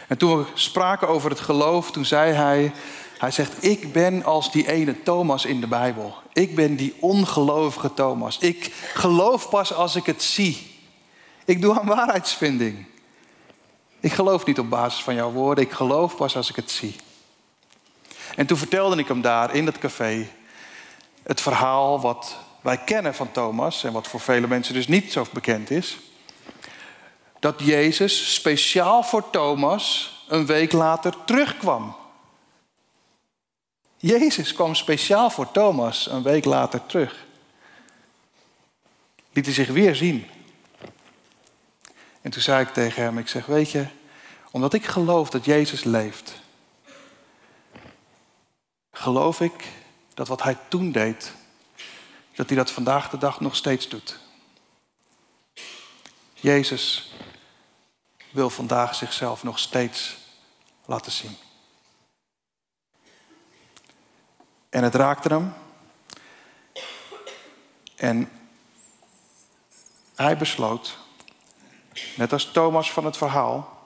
En 0.06 0.18
toen 0.18 0.38
we 0.38 0.44
spraken 0.54 1.08
over 1.08 1.30
het 1.30 1.40
geloof, 1.40 1.90
toen 1.90 2.04
zei 2.04 2.32
hij, 2.32 2.72
hij 3.18 3.30
zegt, 3.30 3.64
ik 3.64 3.92
ben 3.92 4.24
als 4.24 4.52
die 4.52 4.68
ene 4.68 5.02
Thomas 5.02 5.44
in 5.44 5.60
de 5.60 5.66
Bijbel. 5.66 6.14
Ik 6.32 6.54
ben 6.54 6.76
die 6.76 6.94
ongelovige 7.00 7.94
Thomas. 7.94 8.38
Ik 8.38 8.72
geloof 8.94 9.48
pas 9.48 9.72
als 9.72 9.96
ik 9.96 10.06
het 10.06 10.22
zie. 10.22 10.76
Ik 11.44 11.60
doe 11.60 11.78
aan 11.78 11.86
waarheidsvinding. 11.86 12.86
Ik 14.00 14.12
geloof 14.12 14.46
niet 14.46 14.58
op 14.58 14.70
basis 14.70 15.02
van 15.02 15.14
jouw 15.14 15.30
woorden, 15.30 15.64
ik 15.64 15.72
geloof 15.72 16.16
pas 16.16 16.36
als 16.36 16.50
ik 16.50 16.56
het 16.56 16.70
zie. 16.70 16.96
En 18.36 18.46
toen 18.46 18.56
vertelde 18.56 18.96
ik 18.96 19.08
hem 19.08 19.20
daar 19.20 19.54
in 19.54 19.64
dat 19.64 19.78
café 19.78 20.28
het 21.22 21.40
verhaal 21.40 22.00
wat 22.00 22.36
wij 22.60 22.78
kennen 22.78 23.14
van 23.14 23.32
Thomas 23.32 23.84
en 23.84 23.92
wat 23.92 24.08
voor 24.08 24.20
vele 24.20 24.46
mensen 24.46 24.74
dus 24.74 24.88
niet 24.88 25.12
zo 25.12 25.26
bekend 25.32 25.70
is. 25.70 25.98
Dat 27.38 27.54
Jezus 27.58 28.34
speciaal 28.34 29.02
voor 29.02 29.30
Thomas 29.30 30.12
een 30.28 30.46
week 30.46 30.72
later 30.72 31.14
terugkwam. 31.24 31.96
Jezus 34.00 34.52
kwam 34.52 34.74
speciaal 34.74 35.30
voor 35.30 35.50
Thomas 35.50 36.10
een 36.10 36.22
week 36.22 36.44
later 36.44 36.86
terug. 36.86 37.26
Liet 39.32 39.44
hij 39.44 39.54
zich 39.54 39.68
weer 39.68 39.96
zien. 39.96 40.26
En 42.20 42.30
toen 42.30 42.42
zei 42.42 42.64
ik 42.64 42.72
tegen 42.72 43.02
hem, 43.02 43.18
ik 43.18 43.28
zeg, 43.28 43.46
weet 43.46 43.70
je, 43.70 43.86
omdat 44.50 44.74
ik 44.74 44.86
geloof 44.86 45.30
dat 45.30 45.44
Jezus 45.44 45.84
leeft, 45.84 46.40
geloof 48.92 49.40
ik 49.40 49.64
dat 50.14 50.28
wat 50.28 50.42
hij 50.42 50.56
toen 50.68 50.92
deed, 50.92 51.32
dat 52.34 52.48
hij 52.48 52.56
dat 52.56 52.70
vandaag 52.70 53.10
de 53.10 53.18
dag 53.18 53.40
nog 53.40 53.56
steeds 53.56 53.88
doet. 53.88 54.18
Jezus 56.34 57.12
wil 58.30 58.50
vandaag 58.50 58.94
zichzelf 58.94 59.42
nog 59.42 59.58
steeds 59.58 60.16
laten 60.84 61.12
zien. 61.12 61.36
En 64.70 64.82
het 64.82 64.94
raakte 64.94 65.28
hem. 65.28 65.54
En 67.96 68.30
hij 70.14 70.36
besloot, 70.36 70.98
net 72.16 72.32
als 72.32 72.50
Thomas 72.50 72.92
van 72.92 73.04
het 73.04 73.16
verhaal, 73.16 73.78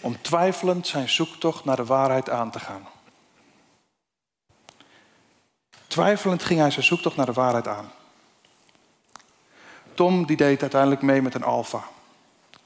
om 0.00 0.22
twijfelend 0.22 0.86
zijn 0.86 1.08
zoektocht 1.08 1.64
naar 1.64 1.76
de 1.76 1.84
waarheid 1.84 2.30
aan 2.30 2.50
te 2.50 2.60
gaan. 2.60 2.88
twijfelend 5.86 6.42
ging 6.42 6.60
hij 6.60 6.70
zijn 6.70 6.84
zoektocht 6.84 7.16
naar 7.16 7.26
de 7.26 7.32
waarheid 7.32 7.68
aan. 7.68 7.92
Tom 9.94 10.26
die 10.26 10.36
deed 10.36 10.60
uiteindelijk 10.60 11.02
mee 11.02 11.22
met 11.22 11.34
een 11.34 11.42
alfa. 11.42 11.82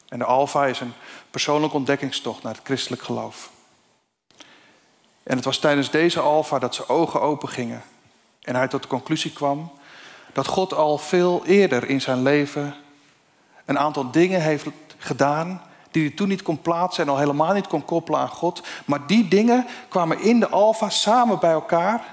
En 0.08 0.18
de 0.18 0.24
alfa 0.24 0.66
is 0.66 0.80
een 0.80 0.92
persoonlijke 1.30 1.76
ontdekkingstocht 1.76 2.42
naar 2.42 2.54
het 2.54 2.64
christelijk 2.64 3.02
geloof. 3.02 3.50
En 5.22 5.37
het 5.37 5.44
was 5.44 5.58
tijdens 5.58 5.90
deze 5.90 6.20
alfa 6.20 6.58
dat 6.58 6.74
zijn 6.74 6.88
ogen 6.88 7.20
open 7.20 7.48
gingen 7.48 7.82
en 8.42 8.54
hij 8.54 8.68
tot 8.68 8.82
de 8.82 8.88
conclusie 8.88 9.32
kwam 9.32 9.72
dat 10.32 10.46
God 10.46 10.74
al 10.74 10.98
veel 10.98 11.42
eerder 11.46 11.88
in 11.88 12.00
zijn 12.00 12.22
leven 12.22 12.74
een 13.64 13.78
aantal 13.78 14.11
dingen 14.11 14.40
heeft 14.40 14.66
gedaan 14.98 15.62
die 15.90 16.06
hij 16.06 16.16
toen 16.16 16.28
niet 16.28 16.42
kon 16.42 16.61
plaatsen 16.61 17.04
en 17.04 17.11
al 17.11 17.18
helemaal 17.18 17.52
niet 17.52 17.66
kon 17.66 17.85
koppelen 17.85 18.20
aan 18.20 18.28
God. 18.28 18.62
Maar 18.85 19.06
die 19.06 19.28
dingen 19.28 19.66
kwamen 19.88 20.20
in 20.20 20.40
de 20.40 20.48
alfa 20.48 20.88
samen 20.88 21.38
bij 21.38 21.50
elkaar 21.50 22.04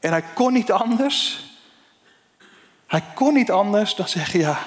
en 0.00 0.10
hij 0.10 0.24
kon 0.34 0.52
niet 0.52 0.72
anders. 0.72 1.46
Hij 2.86 3.04
kon 3.14 3.34
niet 3.34 3.50
anders 3.50 3.94
dan 3.94 4.08
zeggen, 4.08 4.40
ja, 4.40 4.58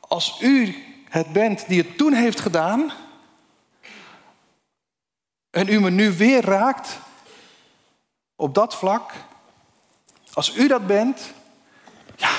als 0.00 0.40
u 0.40 0.84
het 1.08 1.32
bent 1.32 1.68
die 1.68 1.78
het 1.78 1.98
toen 1.98 2.12
heeft 2.12 2.40
gedaan 2.40 2.92
en 5.54 5.68
u 5.68 5.80
me 5.80 5.90
nu 5.90 6.12
weer 6.12 6.44
raakt 6.44 6.98
op 8.36 8.54
dat 8.54 8.74
vlak, 8.74 9.12
als 10.32 10.56
u 10.56 10.68
dat 10.68 10.86
bent, 10.86 11.32
ja, 12.16 12.30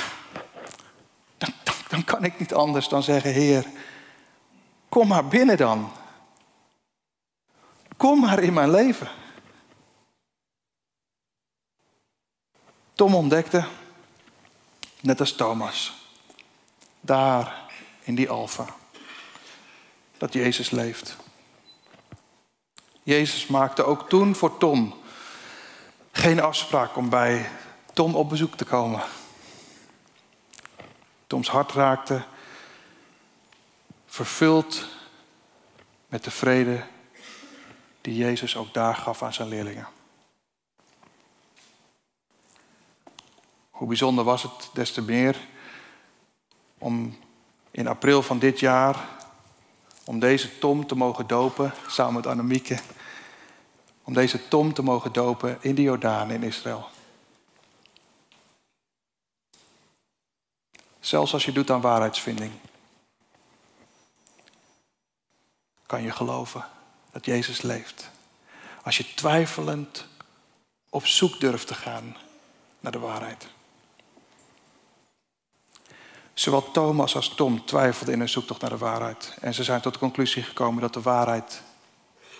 dan, 1.37 1.53
dan, 1.63 1.75
dan 1.87 2.03
kan 2.03 2.23
ik 2.23 2.39
niet 2.39 2.53
anders 2.53 2.87
dan 2.87 3.03
zeggen, 3.03 3.31
Heer, 3.31 3.65
kom 4.89 5.07
maar 5.07 5.27
binnen 5.27 5.57
dan. 5.57 5.91
Kom 7.97 8.19
maar 8.19 8.39
in 8.39 8.53
mijn 8.53 8.71
leven. 8.71 9.09
Tom 12.93 13.15
ontdekte, 13.15 13.67
net 14.99 15.19
als 15.19 15.35
Thomas, 15.35 16.09
daar 17.01 17.63
in 18.01 18.15
die 18.15 18.29
alfa, 18.29 18.65
dat 20.17 20.33
Jezus 20.33 20.69
leeft. 20.69 21.24
Jezus 23.05 23.47
maakte 23.47 23.83
ook 23.83 24.09
toen 24.09 24.35
voor 24.35 24.57
Tom 24.57 24.95
geen 26.11 26.39
afspraak 26.41 26.95
om 26.95 27.09
bij 27.09 27.49
Tom 27.93 28.15
op 28.15 28.29
bezoek 28.29 28.55
te 28.55 28.65
komen. 28.65 29.03
Toms 31.27 31.49
hart 31.49 31.71
raakte 31.71 32.23
vervuld 34.05 34.87
met 36.07 36.23
de 36.23 36.31
vrede 36.31 36.83
die 38.01 38.15
Jezus 38.15 38.57
ook 38.57 38.73
daar 38.73 38.95
gaf 38.95 39.23
aan 39.23 39.33
zijn 39.33 39.47
leerlingen. 39.47 39.87
Hoe 43.69 43.87
bijzonder 43.87 44.23
was 44.23 44.43
het 44.43 44.69
des 44.73 44.91
te 44.91 45.01
meer 45.01 45.37
om 46.77 47.17
in 47.71 47.87
april 47.87 48.21
van 48.21 48.39
dit 48.39 48.59
jaar, 48.59 49.07
om 50.05 50.19
deze 50.19 50.57
Tom 50.57 50.87
te 50.87 50.95
mogen 50.95 51.27
dopen, 51.27 51.73
samen 51.87 52.13
met 52.13 52.27
Annemieke, 52.27 52.79
om 54.03 54.13
deze 54.13 54.47
Tom 54.47 54.73
te 54.73 54.81
mogen 54.81 55.13
dopen 55.13 55.57
in 55.61 55.75
de 55.75 55.81
Jordaan 55.81 56.31
in 56.31 56.43
Israël. 56.43 56.89
Zelfs 60.99 61.33
als 61.33 61.45
je 61.45 61.51
doet 61.51 61.71
aan 61.71 61.81
waarheidsvinding, 61.81 62.51
kan 65.85 66.03
je 66.03 66.11
geloven 66.11 66.65
dat 67.11 67.25
Jezus 67.25 67.61
leeft. 67.61 68.09
Als 68.83 68.97
je 68.97 69.13
twijfelend 69.13 70.05
op 70.89 71.05
zoek 71.05 71.39
durft 71.39 71.67
te 71.67 71.73
gaan 71.73 72.17
naar 72.79 72.91
de 72.91 72.99
waarheid. 72.99 73.47
Zowel 76.35 76.71
Thomas 76.71 77.15
als 77.15 77.27
Tom 77.35 77.65
twijfelden 77.65 78.13
in 78.13 78.19
hun 78.19 78.29
zoektocht 78.29 78.61
naar 78.61 78.69
de 78.69 78.77
waarheid. 78.77 79.37
En 79.41 79.53
ze 79.53 79.63
zijn 79.63 79.81
tot 79.81 79.93
de 79.93 79.99
conclusie 79.99 80.43
gekomen 80.43 80.81
dat 80.81 80.93
de 80.93 81.01
waarheid 81.01 81.61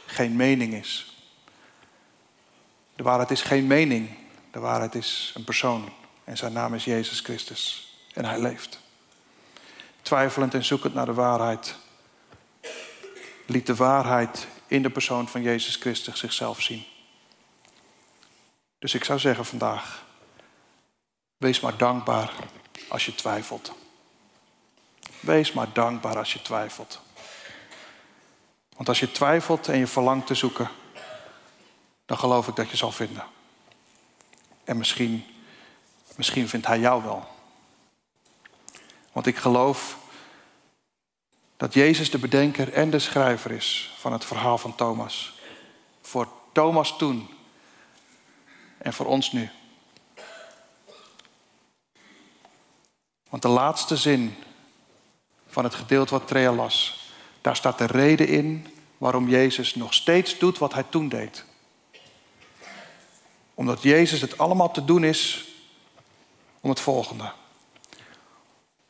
geen 0.06 0.36
mening 0.36 0.74
is. 0.74 1.16
De 2.96 3.04
waarheid 3.04 3.32
is 3.32 3.42
geen 3.42 3.68
mening. 3.68 4.10
De 4.52 4.60
waarheid 4.60 4.96
is 4.96 5.32
een 5.36 5.44
persoon. 5.44 5.90
En 6.24 6.38
zijn 6.38 6.54
naam 6.54 6.74
is 6.74 6.84
Jezus 6.84 7.20
Christus. 7.20 7.94
En 8.14 8.26
hij 8.26 8.40
leeft. 8.40 8.80
Twijfelend 10.02 10.54
en 10.54 10.66
zoekend 10.66 10.94
naar 10.94 11.06
de 11.06 11.14
waarheid. 11.14 11.76
Liet 13.46 13.66
de 13.66 13.76
waarheid 13.76 14.48
in 14.68 14.82
de 14.82 14.90
persoon 14.90 15.28
van 15.28 15.42
Jezus 15.42 15.76
Christus 15.76 16.20
zichzelf 16.20 16.62
zien. 16.62 16.86
Dus 18.80 18.94
ik 18.94 19.04
zou 19.04 19.20
zeggen 19.20 19.46
vandaag. 19.46 20.06
Wees 21.38 21.60
maar 21.60 21.78
dankbaar 21.78 22.34
als 22.90 23.06
je 23.06 23.16
twijfelt. 23.16 23.84
Wees 25.26 25.52
maar 25.52 25.74
dankbaar 25.74 26.18
als 26.18 26.34
je 26.34 26.42
twijfelt. 26.42 27.02
Want 28.76 28.90
als 28.90 29.00
je 29.00 29.12
twijfelt 29.12 29.68
en 29.68 29.78
je 29.78 29.88
verlangt 29.88 30.28
te 30.28 30.36
zoeken, 30.36 30.70
dan 32.06 32.18
geloof 32.18 32.48
ik 32.48 32.56
dat 32.56 32.70
je 32.70 32.78
zal 32.78 32.92
vinden. 32.92 33.24
En 34.64 34.78
misschien, 34.78 35.26
misschien 36.16 36.50
vindt 36.50 36.68
hij 36.68 36.80
jou 36.80 37.04
wel. 37.04 37.28
Want 39.12 39.28
ik 39.28 39.38
geloof 39.38 39.98
dat 41.58 41.74
Jezus 41.74 42.12
de 42.12 42.18
bedenker 42.18 42.74
en 42.74 42.90
de 42.90 43.00
schrijver 43.00 43.52
is 43.52 43.94
van 43.98 44.14
het 44.14 44.26
verhaal 44.26 44.58
van 44.58 44.76
Thomas. 44.76 45.40
Voor 46.02 46.28
Thomas 46.52 46.98
toen 46.98 47.30
en 48.78 48.94
voor 48.94 49.06
ons 49.06 49.32
nu. 49.32 49.50
Want 53.30 53.42
de 53.42 53.48
laatste 53.48 53.98
zin 53.98 54.36
van 55.56 55.64
het 55.64 55.76
gedeelte 55.76 56.14
wat 56.14 56.28
Trea 56.28 56.52
las. 56.52 57.10
Daar 57.42 57.56
staat 57.56 57.78
de 57.78 57.86
reden 57.86 58.28
in 58.28 58.68
waarom 58.98 59.30
Jezus 59.30 59.76
nog 59.76 59.94
steeds 59.94 60.38
doet 60.38 60.58
wat 60.58 60.74
hij 60.74 60.84
toen 60.90 61.10
deed. 61.10 61.46
Omdat 63.54 63.82
Jezus 63.82 64.22
het 64.22 64.38
allemaal 64.38 64.72
te 64.72 64.86
doen 64.86 65.04
is 65.04 65.46
om 66.60 66.70
het 66.70 66.80
volgende. 66.80 67.32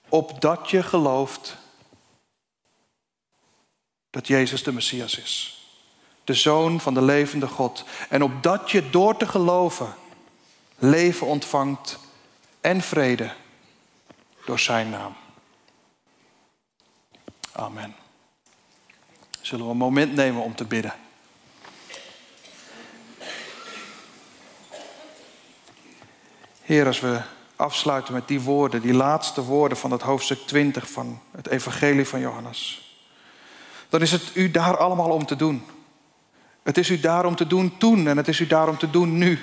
Opdat 0.10 0.70
je 0.70 0.84
gelooft 0.84 1.58
dat 4.10 4.28
Jezus 4.28 4.64
de 4.64 4.72
Messias 4.72 5.18
is. 5.18 5.66
De 6.24 6.34
Zoon 6.34 6.80
van 6.80 6.94
de 6.94 7.02
levende 7.02 7.48
God. 7.48 7.84
En 8.10 8.24
opdat 8.24 8.72
je 8.72 8.90
door 8.90 9.18
te 9.18 9.28
geloven 9.28 9.96
leven 10.78 11.28
ontvangt 11.28 12.00
en 12.62 12.82
vrede 12.82 13.34
door 14.46 14.60
zijn 14.60 14.90
naam. 14.90 15.16
Amen. 17.58 17.96
Zullen 19.42 19.66
we 19.66 19.72
een 19.72 19.78
moment 19.78 20.16
nemen 20.16 20.42
om 20.44 20.56
te 20.56 20.66
bidden? 20.66 20.94
Heer, 26.62 26.86
als 26.86 27.00
we 27.00 27.22
afsluiten 27.56 28.14
met 28.14 28.28
die 28.28 28.42
woorden, 28.42 28.82
die 28.82 28.94
laatste 28.94 29.44
woorden 29.44 29.78
van 29.78 29.92
het 29.92 30.02
hoofdstuk 30.02 30.40
20 30.40 30.90
van 30.90 31.22
het 31.32 31.48
Evangelie 31.48 32.08
van 32.08 32.20
Johannes, 32.20 32.94
dan 33.90 34.02
is 34.02 34.12
het 34.12 34.36
u 34.36 34.52
daar 34.52 34.78
allemaal 34.78 35.12
om 35.12 35.26
te 35.26 35.36
doen. 35.36 35.64
Het 36.64 36.78
is 36.78 36.90
u 36.90 37.00
daar 37.00 37.26
om 37.26 37.36
te 37.36 37.48
doen 37.48 37.78
toen 37.78 38.08
en 38.08 38.18
het 38.18 38.28
is 38.28 38.40
u 38.40 38.48
daar 38.48 38.68
om 38.68 38.78
te 38.78 38.90
doen 38.90 39.18
nu. 39.18 39.40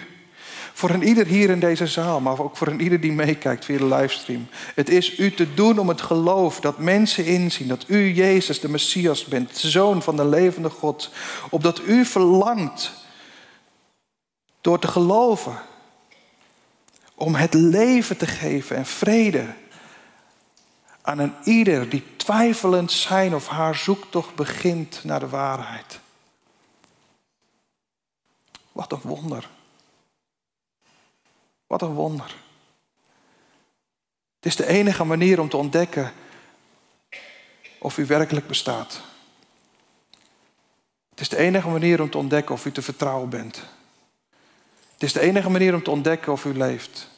Voor 0.73 0.91
een 0.91 1.03
ieder 1.03 1.27
hier 1.27 1.51
in 1.51 1.61
deze 1.61 1.87
zaal, 1.87 2.21
maar 2.21 2.41
ook 2.41 2.57
voor 2.57 2.67
een 2.67 2.81
ieder 2.81 3.01
die 3.01 3.13
meekijkt 3.13 3.65
via 3.65 3.79
de 3.79 3.85
livestream. 3.85 4.47
Het 4.75 4.89
is 4.89 5.19
u 5.19 5.35
te 5.35 5.55
doen 5.55 5.79
om 5.79 5.89
het 5.89 6.01
geloof 6.01 6.61
dat 6.61 6.79
mensen 6.79 7.25
inzien 7.25 7.69
dat 7.69 7.85
u 7.87 8.13
Jezus 8.13 8.61
de 8.61 8.69
Messias 8.69 9.25
bent, 9.25 9.61
de 9.61 9.71
Zoon 9.71 10.03
van 10.03 10.17
de 10.17 10.25
levende 10.25 10.71
God. 10.71 11.11
Opdat 11.51 11.83
u 11.87 12.05
verlangt 12.05 12.93
door 14.61 14.79
te 14.79 14.89
geloven 14.89 15.61
om 17.15 17.35
het 17.35 17.55
leven 17.55 18.17
te 18.17 18.27
geven 18.27 18.77
en 18.77 18.87
vrede 18.87 19.55
aan 21.03 21.19
een 21.19 21.35
ieder 21.45 21.89
die 21.89 22.17
twijfelend 22.17 22.93
zijn 22.93 23.35
of 23.35 23.49
haar 23.49 23.75
zoektocht 23.75 24.35
begint 24.35 25.05
naar 25.05 25.21
de 25.21 25.29
waarheid. 25.29 26.01
Wat 28.73 28.93
een 28.93 29.01
wonder. 29.03 29.49
Wat 31.73 31.83
een 31.83 31.95
wonder. 31.95 32.37
Het 34.37 34.47
is 34.47 34.57
de 34.57 34.67
enige 34.67 35.05
manier 35.05 35.41
om 35.41 35.49
te 35.49 35.57
ontdekken 35.57 36.13
of 37.79 37.99
u 37.99 38.07
werkelijk 38.07 38.47
bestaat. 38.47 39.01
Het 41.11 41.21
is 41.21 41.29
de 41.29 41.37
enige 41.37 41.69
manier 41.69 42.01
om 42.01 42.11
te 42.11 42.19
ontdekken 42.19 42.55
of 42.55 42.65
u 42.65 42.73
te 42.73 42.83
vertrouwen 42.83 43.29
bent. 43.29 43.63
Het 44.93 45.03
is 45.03 45.13
de 45.13 45.21
enige 45.21 45.51
manier 45.51 45.75
om 45.75 45.83
te 45.83 45.91
ontdekken 45.91 46.33
of 46.33 46.45
u 46.45 46.57
leeft. 46.57 47.09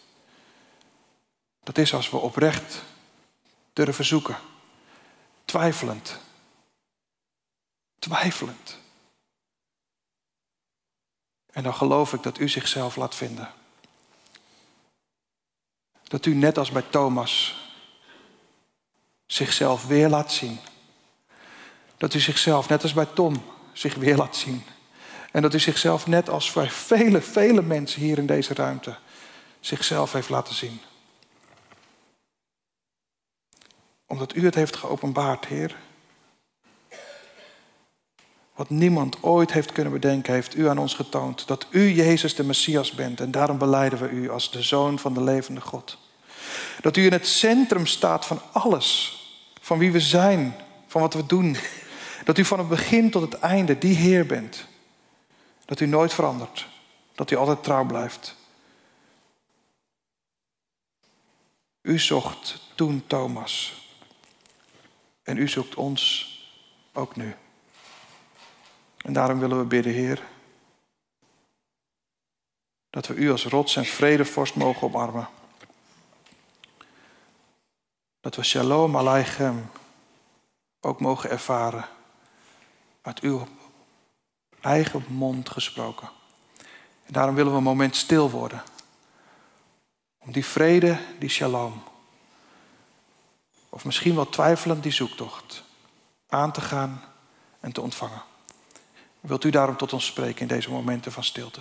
Dat 1.63 1.79
is 1.79 1.95
als 1.95 2.11
we 2.11 2.17
oprecht 2.17 2.83
durven 3.73 4.05
zoeken. 4.05 4.37
Twijfelend. 5.45 6.19
Twijfelend. 7.99 8.79
En 11.51 11.63
dan 11.63 11.75
geloof 11.75 12.13
ik 12.13 12.23
dat 12.23 12.39
u 12.39 12.49
zichzelf 12.49 12.97
laat 12.97 13.15
vinden. 13.15 13.63
Dat 16.15 16.27
u 16.27 16.35
net 16.35 16.59
als 16.59 16.71
bij 16.71 16.85
Thomas 16.91 17.57
zichzelf 19.27 19.87
weer 19.87 20.09
laat 20.09 20.33
zien. 20.33 20.59
Dat 21.97 22.15
u 22.15 22.21
zichzelf, 22.21 22.69
net 22.69 22.83
als 22.83 22.93
bij 22.93 23.07
Tom, 23.15 23.43
zich 23.73 23.95
weer 23.95 24.17
laat 24.17 24.37
zien. 24.37 24.63
En 25.33 25.43
dat 25.43 25.55
u 25.55 25.59
zichzelf, 25.59 26.07
net 26.07 26.31
als 26.31 26.53
bij 26.53 26.71
vele, 26.71 27.21
vele 27.21 27.63
mensen 27.63 28.01
hier 28.01 28.19
in 28.19 28.27
deze 28.27 28.55
ruimte, 28.55 28.97
zichzelf 29.61 30.13
heeft 30.13 30.29
laten 30.29 30.55
zien. 30.55 30.81
Omdat 34.07 34.35
u 34.35 34.45
het 34.45 34.55
heeft 34.55 34.77
geopenbaard, 34.77 35.47
Heer. 35.47 35.77
Wat 38.55 38.71
niemand 38.71 39.23
ooit 39.23 39.53
heeft 39.53 39.73
kunnen 39.73 39.93
bedenken, 39.93 40.35
heeft 40.35 40.57
u 40.57 40.69
aan 40.69 40.79
ons 40.79 40.95
getoond. 40.95 41.47
Dat 41.47 41.67
u 41.71 41.89
Jezus 41.89 42.35
de 42.35 42.45
Messias 42.45 42.93
bent. 42.93 43.21
En 43.21 43.31
daarom 43.31 43.59
beleiden 43.59 43.99
we 43.99 44.09
u 44.09 44.31
als 44.31 44.51
de 44.51 44.63
Zoon 44.63 44.99
van 44.99 45.15
de 45.15 45.23
levende 45.23 45.61
God. 45.61 46.03
Dat 46.81 46.97
u 46.97 47.05
in 47.05 47.13
het 47.13 47.27
centrum 47.27 47.87
staat 47.87 48.27
van 48.27 48.41
alles. 48.53 49.19
Van 49.61 49.79
wie 49.79 49.93
we 49.93 50.01
zijn, 50.01 50.55
van 50.87 51.01
wat 51.01 51.15
we 51.15 51.27
doen. 51.27 51.57
Dat 52.25 52.39
u 52.39 52.45
van 52.45 52.59
het 52.59 52.69
begin 52.69 53.11
tot 53.11 53.33
het 53.33 53.41
einde 53.41 53.79
die 53.79 53.97
Heer 53.97 54.27
bent. 54.27 54.67
Dat 55.65 55.81
u 55.81 55.87
nooit 55.87 56.15
verandert. 56.15 56.67
Dat 57.15 57.31
u 57.31 57.37
altijd 57.37 57.63
trouw 57.63 57.85
blijft. 57.85 58.37
U 61.83 61.99
zocht 61.99 62.61
toen 62.75 63.05
Thomas. 63.07 63.83
En 65.23 65.37
u 65.37 65.49
zoekt 65.49 65.75
ons 65.75 66.33
ook 66.93 67.17
nu. 67.17 67.35
En 68.97 69.13
daarom 69.13 69.39
willen 69.39 69.59
we 69.59 69.65
bidden, 69.65 69.93
Heer, 69.93 70.23
dat 72.91 73.07
we 73.07 73.15
u 73.15 73.31
als 73.31 73.45
rots 73.45 73.77
en 73.77 73.85
vredevorst 73.85 74.55
mogen 74.55 74.87
omarmen. 74.87 75.29
Dat 78.25 78.37
we 78.37 78.43
shalom 78.43 78.97
aleichem 78.97 79.71
ook 80.81 81.01
mogen 81.01 81.31
ervaren 81.31 81.85
uit 83.03 83.21
uw 83.21 83.47
eigen 84.61 85.05
mond 85.09 85.51
gesproken. 85.51 86.11
En 87.05 87.13
daarom 87.13 87.35
willen 87.35 87.53
we 87.53 87.59
een 87.59 87.65
moment 87.65 87.97
stil 87.97 88.31
worden. 88.31 88.63
Om 90.19 90.33
die 90.33 90.45
vrede, 90.45 90.99
die 91.19 91.29
shalom, 91.29 91.83
of 93.69 93.85
misschien 93.85 94.15
wel 94.15 94.29
twijfelend 94.29 94.83
die 94.83 94.93
zoektocht, 94.93 95.63
aan 96.29 96.53
te 96.53 96.61
gaan 96.61 97.03
en 97.61 97.73
te 97.73 97.81
ontvangen. 97.81 98.23
Wilt 99.21 99.45
u 99.45 99.51
daarom 99.51 99.77
tot 99.77 99.93
ons 99.93 100.07
spreken 100.07 100.41
in 100.41 100.49
deze 100.49 100.71
momenten 100.71 101.13
van 101.13 101.25
stilte? 101.25 101.61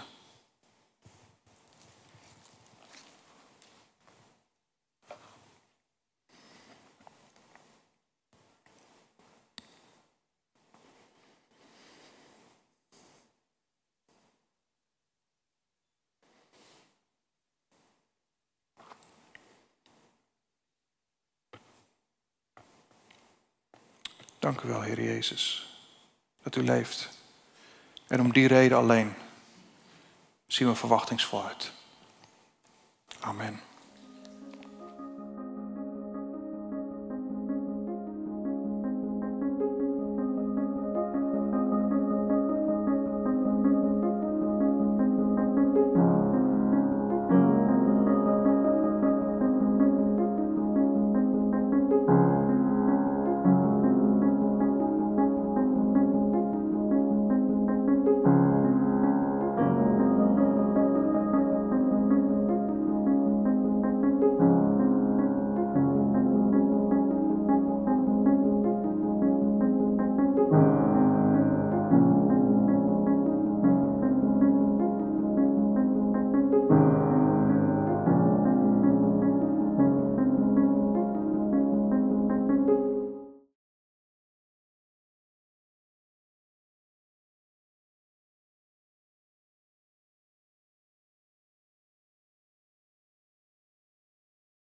Dank 24.43 24.62
u 24.62 24.67
wel, 24.67 24.82
Heer 24.82 25.01
Jezus, 25.01 25.67
dat 26.41 26.56
u 26.56 26.63
leeft. 26.63 27.10
En 28.08 28.19
om 28.19 28.34
die 28.34 28.47
reden 28.47 28.77
alleen 28.77 29.13
zien 30.47 30.67
we 30.67 30.75
verwachtingsvol 30.75 31.45
uit. 31.45 31.71
Amen. 33.19 33.62